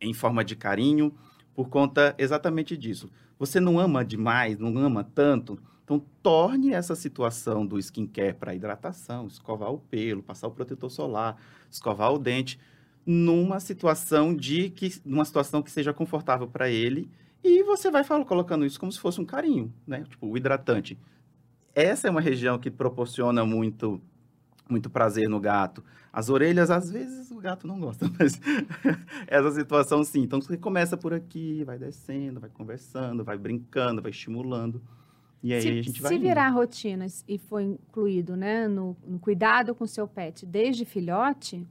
[0.00, 1.14] em forma de carinho,
[1.54, 3.10] por conta exatamente disso.
[3.38, 9.26] Você não ama demais, não ama tanto, então torne essa situação do skincare para hidratação,
[9.26, 11.36] escovar o pelo, passar o protetor solar,
[11.70, 12.58] escovar o dente,
[13.06, 17.10] numa situação de que numa situação que seja confortável para ele
[17.44, 20.04] e você vai fala- colocando isso como se fosse um carinho, né?
[20.08, 20.98] Tipo, o hidratante.
[21.74, 24.00] Essa é uma região que proporciona muito
[24.68, 25.84] muito prazer no gato.
[26.10, 28.40] As orelhas, às vezes, o gato não gosta, mas
[29.26, 30.22] essa situação sim.
[30.22, 34.80] Então, você começa por aqui, vai descendo, vai conversando, vai brincando, vai estimulando.
[35.42, 36.08] E aí se, a gente vai.
[36.08, 36.22] se indo.
[36.26, 41.66] virar rotinas e for incluído né, no, no cuidado com o seu pet desde filhote,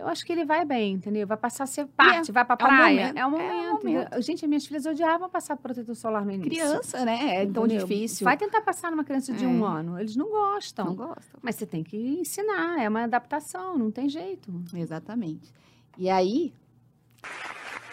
[0.00, 1.26] eu acho que ele vai bem, entendeu?
[1.26, 3.00] Vai passar a ser parte, vai pra é praia.
[3.08, 3.84] momento, é o é momento.
[3.84, 4.22] momento.
[4.22, 6.50] Gente, minhas filhas odiavam passar protetor solar no início.
[6.50, 7.42] Criança, né?
[7.42, 7.86] É tão entendeu?
[7.86, 8.24] difícil.
[8.24, 9.48] Vai tentar passar numa criança de É.
[9.48, 9.98] um ano.
[9.98, 10.86] Eles não gostam.
[10.86, 11.38] Não gostam.
[11.42, 14.52] Mas você tem que ensinar, é uma adaptação, não tem jeito.
[14.74, 15.52] Exatamente.
[15.98, 16.52] E aí,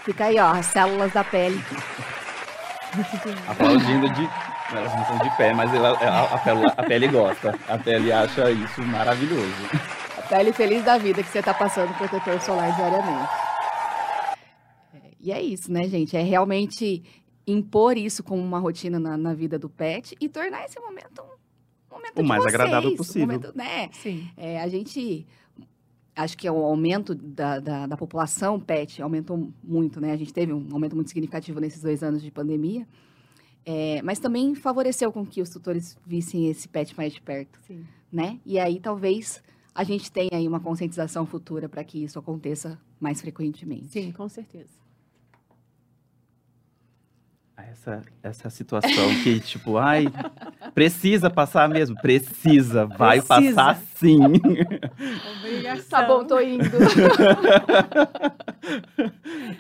[0.04, 1.60] Fica aí, ó, as células da pele.
[3.50, 4.30] Aplaudindo de.
[4.72, 7.56] Elas não estão de pé, mas ela- a, a pele, a pele gosta.
[7.68, 9.54] A pele acha isso maravilhoso.
[10.30, 13.30] Pele feliz da vida que você tá passando protetor solar diariamente.
[14.94, 16.16] É, E é isso, né, gente?
[16.18, 17.04] É realmente
[17.46, 21.22] impor isso como uma rotina na, na vida do pet e tornar esse momento
[21.90, 23.26] um momento O de mais vocês, agradável um possível.
[23.28, 23.90] momento, né?
[23.94, 24.30] Sim.
[24.36, 25.26] É, a gente
[26.16, 30.12] acho que o aumento da, da, da população pet aumentou muito, né?
[30.12, 32.86] A gente teve um aumento muito significativo nesses dois anos de pandemia,
[33.66, 37.86] É, mas também favoreceu com que os tutores vissem esse pet mais de perto, Sim.
[38.12, 38.40] né?
[38.46, 39.42] E aí talvez
[39.78, 43.90] a gente tenha aí uma conscientização futura para que isso aconteça mais frequentemente.
[43.90, 44.72] Sim, com certeza.
[47.58, 50.06] Essa, essa situação que, tipo, ai,
[50.76, 51.96] precisa passar mesmo?
[52.00, 53.56] Precisa, vai Precisa.
[53.56, 54.18] passar sim.
[55.40, 55.90] Obrigação.
[55.90, 56.64] Tá bom, tô indo.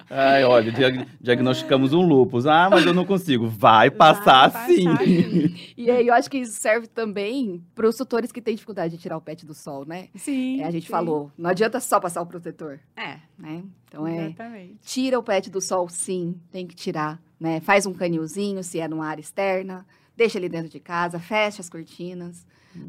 [0.09, 2.45] Ai, olha, diag- diagnosticamos um lupus.
[2.45, 3.47] Ah, mas eu não consigo.
[3.47, 4.85] Vai passar Vai sim.
[4.85, 5.55] passar, sim.
[5.77, 9.01] e aí eu acho que isso serve também para os tutores que têm dificuldade de
[9.01, 10.09] tirar o pet do sol, né?
[10.15, 10.61] Sim.
[10.61, 10.91] É, a gente sim.
[10.91, 13.63] falou, não adianta só passar o protetor, É, né?
[13.87, 14.75] Então é exatamente.
[14.85, 17.59] tira o pet do sol, sim, tem que tirar, né?
[17.59, 19.85] Faz um canilzinho se é numa área externa,
[20.15, 22.45] deixa ele dentro de casa, fecha as cortinas,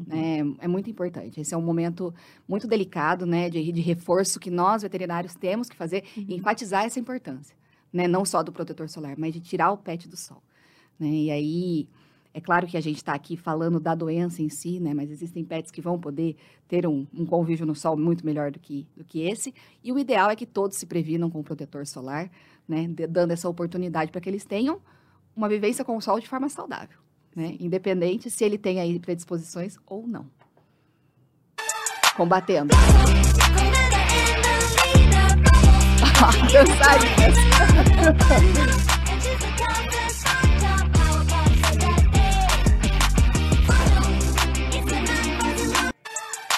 [0.07, 0.39] né?
[0.59, 1.39] É muito importante.
[1.39, 2.13] Esse é um momento
[2.47, 3.49] muito delicado, né?
[3.49, 7.55] De, de reforço que nós veterinários temos que fazer e enfatizar essa importância,
[7.91, 8.07] né?
[8.07, 10.41] Não só do protetor solar, mas de tirar o pet do sol,
[10.99, 11.07] né?
[11.07, 11.87] E aí
[12.33, 14.93] é claro que a gente está aqui falando da doença em si, né?
[14.93, 16.35] Mas existem pets que vão poder
[16.67, 19.53] ter um, um convívio no sol muito melhor do que, do que esse.
[19.83, 22.29] E o ideal é que todos se previnam com o protetor solar,
[22.67, 22.87] né?
[22.87, 24.79] de- dando essa oportunidade para que eles tenham
[25.35, 26.99] uma vivência com o sol de forma saudável,
[27.35, 27.55] né?
[27.59, 30.27] Independente se ele tem aí predisposições ou não.
[32.15, 32.73] Combatendo.
[36.53, 37.35] Dançarinas.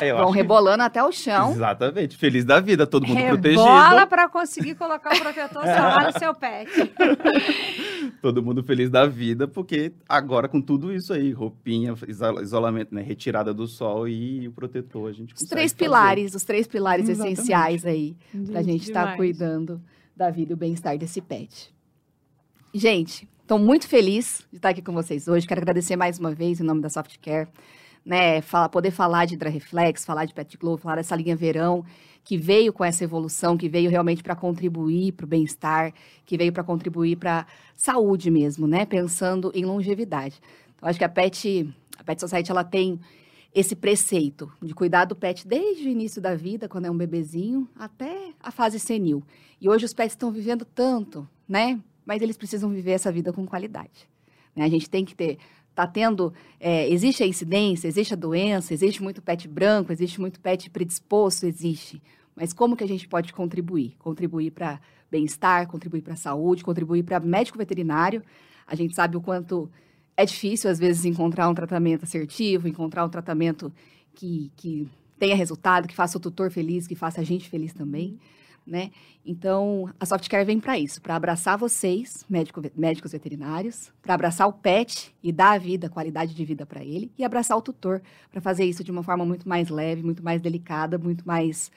[0.09, 1.51] eu Vão acho que- rebolando até o chão.
[1.51, 2.17] Exatamente.
[2.17, 4.07] Feliz da vida, todo mundo Rebola protegido.
[4.07, 6.69] para conseguir colocar o protetor solar no seu pet.
[8.21, 13.01] Todo mundo feliz da vida, porque agora com tudo isso aí, roupinha, iso- isolamento, né?
[13.01, 15.83] Retirada do sol e o protetor, a gente Os três fazer.
[15.85, 17.33] pilares, os três pilares Exatamente.
[17.39, 18.15] essenciais aí
[18.51, 19.17] pra gente estar Demais.
[19.17, 19.81] cuidando
[20.15, 21.73] da vida e o bem-estar desse pet.
[22.73, 25.47] Gente, estou muito feliz de estar aqui com vocês hoje.
[25.47, 27.47] Quero agradecer mais uma vez em nome da Softcare,
[28.05, 28.41] né?
[28.71, 31.83] Poder falar de Hidrareflex, falar de Pet Glow, falar dessa linha verão
[32.23, 35.91] que veio com essa evolução, que veio realmente para contribuir para o bem-estar,
[36.23, 38.85] que veio para contribuir para saúde mesmo, né?
[38.85, 40.39] Pensando em longevidade.
[40.75, 42.99] Então, acho que a Pet, a Pet Society ela tem
[43.53, 47.67] esse preceito de cuidar do pet desde o início da vida, quando é um bebezinho,
[47.75, 49.23] até a fase senil.
[49.59, 51.79] E hoje os pets estão vivendo tanto, né?
[52.05, 54.07] Mas eles precisam viver essa vida com qualidade.
[54.55, 54.63] né?
[54.63, 55.37] A gente tem que ter,
[55.73, 60.39] tá tendo, é, existe a incidência, existe a doença, existe muito pet branco, existe muito
[60.39, 62.01] pet predisposto, existe.
[62.35, 63.95] Mas como que a gente pode contribuir?
[63.97, 68.23] Contribuir para bem-estar, contribuir para a saúde, contribuir para médico veterinário.
[68.65, 69.69] A gente sabe o quanto
[70.15, 73.71] é difícil, às vezes, encontrar um tratamento assertivo, encontrar um tratamento
[74.13, 78.17] que, que tenha resultado, que faça o tutor feliz, que faça a gente feliz também,
[78.65, 78.91] né?
[79.25, 84.53] Então, a Softcare vem para isso, para abraçar vocês, médico, médicos veterinários, para abraçar o
[84.53, 88.01] pet e dar a vida, qualidade de vida para ele, e abraçar o tutor,
[88.31, 91.71] para fazer isso de uma forma muito mais leve, muito mais delicada, muito mais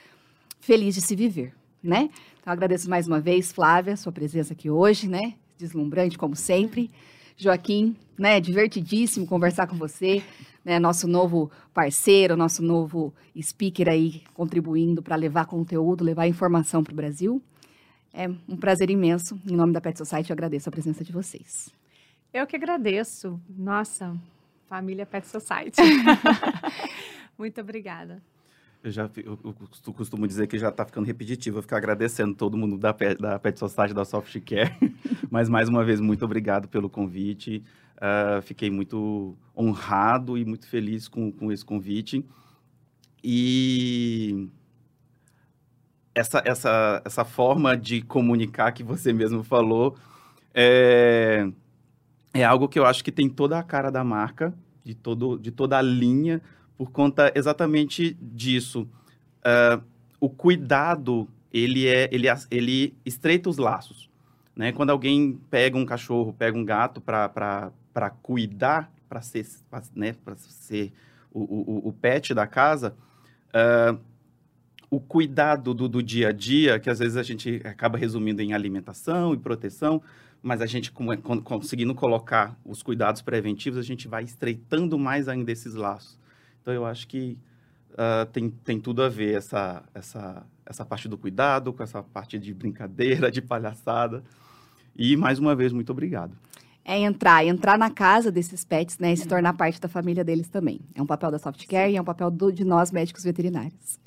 [0.61, 2.09] feliz de se viver, né?
[2.41, 5.35] Então, agradeço mais uma vez, Flávia, sua presença aqui hoje, né?
[5.59, 6.91] Deslumbrante, como sempre.
[7.37, 8.41] Joaquim, né?
[8.41, 10.23] Divertidíssimo conversar com você,
[10.65, 10.79] né?
[10.79, 16.97] Nosso novo parceiro, nosso novo speaker aí, contribuindo para levar conteúdo, levar informação para o
[16.97, 17.43] Brasil.
[18.13, 19.41] É um prazer imenso.
[19.45, 21.69] Em nome da Pet Society, eu agradeço a presença de vocês.
[22.33, 23.41] Eu que agradeço.
[23.49, 24.17] Nossa,
[24.69, 25.81] família Pet Society.
[27.37, 28.23] Muito obrigada.
[28.85, 32.35] Eu já eu, eu costu- costumo dizer que já está ficando repetitivo, eu ficar agradecendo
[32.35, 34.77] todo mundo da Pet, da Pet Society, da Softcare.
[35.31, 37.65] Mas, mais uma vez, muito obrigado pelo convite.
[37.99, 42.23] Ah, fiquei muito honrado e muito feliz com, com esse convite.
[43.23, 44.51] E
[46.15, 49.97] essa, essa, essa forma de comunicar que você mesmo falou
[50.53, 51.51] é,
[52.35, 54.53] é algo que eu acho que tem toda a cara da marca,
[54.85, 56.43] de, todo, de toda a linha,
[56.77, 58.89] por conta exatamente disso.
[59.45, 59.81] Ah,
[60.21, 64.09] o cuidado, ele, é, ele, ele estreita os laços.
[64.57, 64.73] Né?
[64.73, 70.35] Quando alguém pega um cachorro, pega um gato para cuidar, para ser, pra, né, pra
[70.37, 70.93] ser
[71.33, 72.95] o, o, o pet da casa,
[73.53, 73.97] ah,
[74.91, 78.53] o cuidado do, do dia a dia, que às vezes a gente acaba resumindo em
[78.53, 80.01] alimentação e proteção,
[80.41, 85.51] mas a gente com- conseguindo colocar os cuidados preventivos, a gente vai estreitando mais ainda
[85.51, 86.19] esses laços.
[86.65, 87.37] Então, eu acho que
[87.95, 92.39] ah, tem, tem tudo a ver essa, essa, essa parte do cuidado com essa parte
[92.39, 94.25] de brincadeira, de palhaçada.
[94.97, 96.35] E, mais uma vez, muito obrigado.
[96.83, 99.13] É entrar, entrar na casa desses pets, né?
[99.13, 100.81] E se tornar parte da família deles também.
[100.95, 103.99] É um papel da Softcare e é um papel do- de nós, médicos veterinários.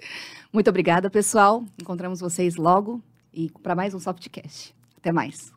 [0.51, 1.63] Muito obrigada, pessoal.
[1.79, 4.73] Encontramos vocês logo e para mais um Softcast.
[4.97, 5.53] Até mais.